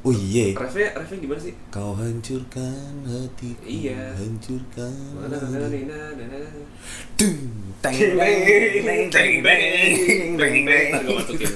oh 0.00 0.12
iya 0.12 0.54
refnya 0.54 0.94
refnya 0.94 1.18
gimana 1.18 1.40
sih 1.40 1.54
Kau 1.68 1.92
hancurkan 1.92 3.02
hatiku 3.04 3.62
Iya. 3.62 4.14
Hancurkan 4.14 4.94
Mana, 5.12 5.36
mana, 5.42 5.66
nih. 5.66 5.82
Dung, 7.14 7.38
teng, 7.82 7.94
teng, 7.94 9.02
teng. 9.10 9.30
Ntar 9.42 10.48
beng. 10.62 10.90
gue 11.02 11.14
masukin. 11.14 11.50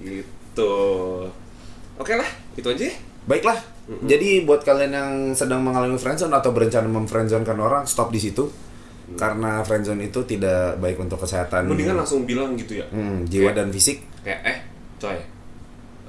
gitu 0.00 0.74
oke 1.96 2.12
lah 2.14 2.30
itu 2.54 2.68
aja 2.68 2.88
Baiklah, 3.20 3.62
jadi 4.08 4.42
buat 4.42 4.64
kalian 4.64 4.90
yang 4.90 5.12
sedang 5.36 5.62
mengalami 5.62 5.94
friendzone 5.94 6.32
atau 6.32 6.50
berencana 6.50 6.88
memfriendzonekan 6.88 7.54
orang, 7.54 7.84
stop 7.86 8.10
di 8.10 8.18
situ. 8.18 8.48
Karena 9.12 9.60
friendzone 9.62 10.02
itu 10.02 10.24
tidak 10.24 10.80
baik 10.80 10.98
untuk 10.98 11.20
kesehatan 11.20 11.68
mendingan 11.68 11.94
langsung 11.94 12.24
bilang 12.24 12.54
gitu 12.54 12.78
ya 12.78 12.86
hmm, 12.88 13.26
jiwa 13.26 13.50
Kayak- 13.50 13.56
dan 13.60 13.68
fisik. 13.70 13.98
kayak 14.22 14.40
eh 14.42 14.58
coy 14.98 15.18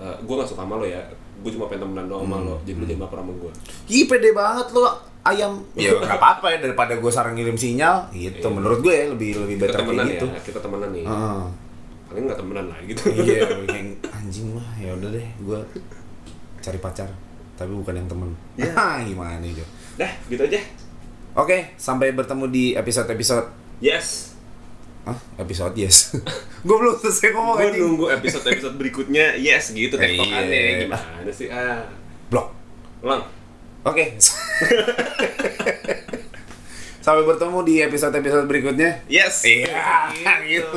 gue 0.02 0.34
gak 0.34 0.50
suka 0.50 0.62
sama 0.62 0.78
lo 0.78 0.86
ya 0.86 1.02
gue 1.42 1.52
cuma 1.52 1.66
pengen 1.66 1.82
temenan 1.86 2.06
doang 2.08 2.24
sama 2.24 2.38
lo 2.40 2.56
jadi 2.62 2.78
lo 2.78 2.86
jangan 2.86 3.02
baper 3.04 3.18
sama 3.20 3.34
gue 3.36 3.52
Ih, 3.90 4.04
pede 4.06 4.30
banget 4.32 4.68
lu 4.72 4.82
ayam. 5.22 5.54
Ya 5.74 5.94
nggak 5.94 6.18
apa-apa 6.18 6.46
ya 6.50 6.58
daripada 6.60 6.94
gue 6.96 7.12
sarang 7.12 7.34
ngirim 7.34 7.54
sinyal. 7.54 8.10
Gitu, 8.10 8.40
Iya. 8.40 8.50
menurut 8.50 8.80
gue 8.80 8.90
ya 8.92 9.06
lebih 9.08 9.30
lebih 9.38 9.56
kita 9.56 9.64
better 9.68 9.80
temenan 9.80 10.02
kayak 10.02 10.14
gitu. 10.14 10.26
ya 10.28 10.40
kita 10.42 10.60
temenan 10.60 10.90
nih 10.90 11.04
Heeh. 11.04 11.42
paling 12.08 12.24
gak 12.26 12.40
temenan 12.40 12.66
lah 12.68 12.78
gitu 12.82 13.02
iya, 13.14 13.40
kayak 13.70 13.86
anjing 14.12 14.50
lah. 14.54 14.68
Ya 14.76 14.92
udah 14.92 15.10
deh, 15.10 15.28
gue 15.38 15.60
cari 16.60 16.78
pacar 16.78 17.10
tapi 17.54 17.72
bukan 17.72 17.94
yang 17.96 18.08
temen. 18.08 18.30
Iya. 18.56 18.72
Ah, 18.80 18.98
gimana 19.00 19.38
itu? 19.42 19.62
dah 19.94 20.12
gitu 20.26 20.42
aja 20.42 20.58
Oke, 21.34 21.76
sampai 21.76 22.12
bertemu 22.12 22.46
di 22.48 22.66
episode-episode 22.74 23.46
yes 23.78 24.31
Ah, 25.02 25.18
episode 25.36 25.74
yes. 25.76 26.14
gue 26.66 26.76
belum 26.78 26.94
selesai 26.96 27.34
ngomong 27.34 27.58
gue 27.58 27.74
nunggu 27.76 28.06
episode 28.12 28.46
episode 28.46 28.78
berikutnya 28.78 29.34
yes 29.34 29.74
gitu 29.74 29.98
Eh, 29.98 30.02
tektokannya 30.14 30.54
iya. 30.54 30.78
gimana 30.86 31.32
sih 31.32 31.50
ah 31.50 31.82
Blok. 32.28 32.54
ulang 33.02 33.26
Oke. 33.82 34.14
Sampai 37.02 37.26
bertemu 37.26 37.66
di 37.66 37.82
episode-episode 37.82 38.46
berikutnya. 38.46 39.02
yes 39.10 39.42
Iya, 39.42 40.14
gitu. 40.46 40.70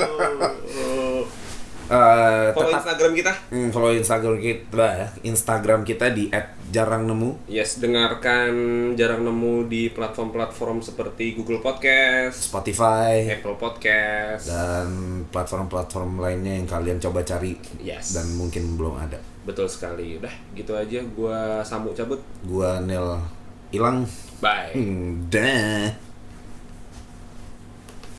Eh, 1.84 2.48
follow 2.56 2.72
tetap 2.72 2.80
instagram 2.80 3.12
kita? 3.12 3.32
Hmm, 3.52 3.68
follow 3.68 3.92
Instagram 3.92 4.36
kita, 4.40 4.88
Instagram 5.20 5.80
kita 5.84 6.06
di 6.16 6.32
@jarangnemu, 6.72 7.44
yes 7.44 7.76
dengarkan 7.76 8.50
jarang 8.96 9.20
nemu 9.20 9.68
di 9.68 9.92
platform-platform 9.92 10.80
seperti 10.80 11.36
Google 11.36 11.60
Podcast 11.60 12.48
Spotify, 12.48 13.28
Apple 13.36 13.60
Podcast. 13.60 14.48
Dan 14.48 14.88
platform-platform 15.28 16.24
lainnya 16.24 16.56
yang 16.56 16.66
kalian 16.66 16.98
coba 16.98 17.20
cari. 17.20 17.52
Yes. 17.78 18.16
Dan 18.16 18.32
mungkin 18.34 18.80
belum 18.80 18.96
ada. 18.96 19.20
betul 19.44 19.68
sekali. 19.68 20.16
Udah 20.16 20.32
gitu 20.56 20.72
aja. 20.72 21.04
Gua 21.12 21.60
sambut 21.60 21.92
cabut. 21.92 22.16
Gua 22.48 22.80
Nel 22.80 23.20
hilang. 23.68 24.08
bye. 24.40 24.72
Hmm, 24.72 25.28
dah. 25.28 26.13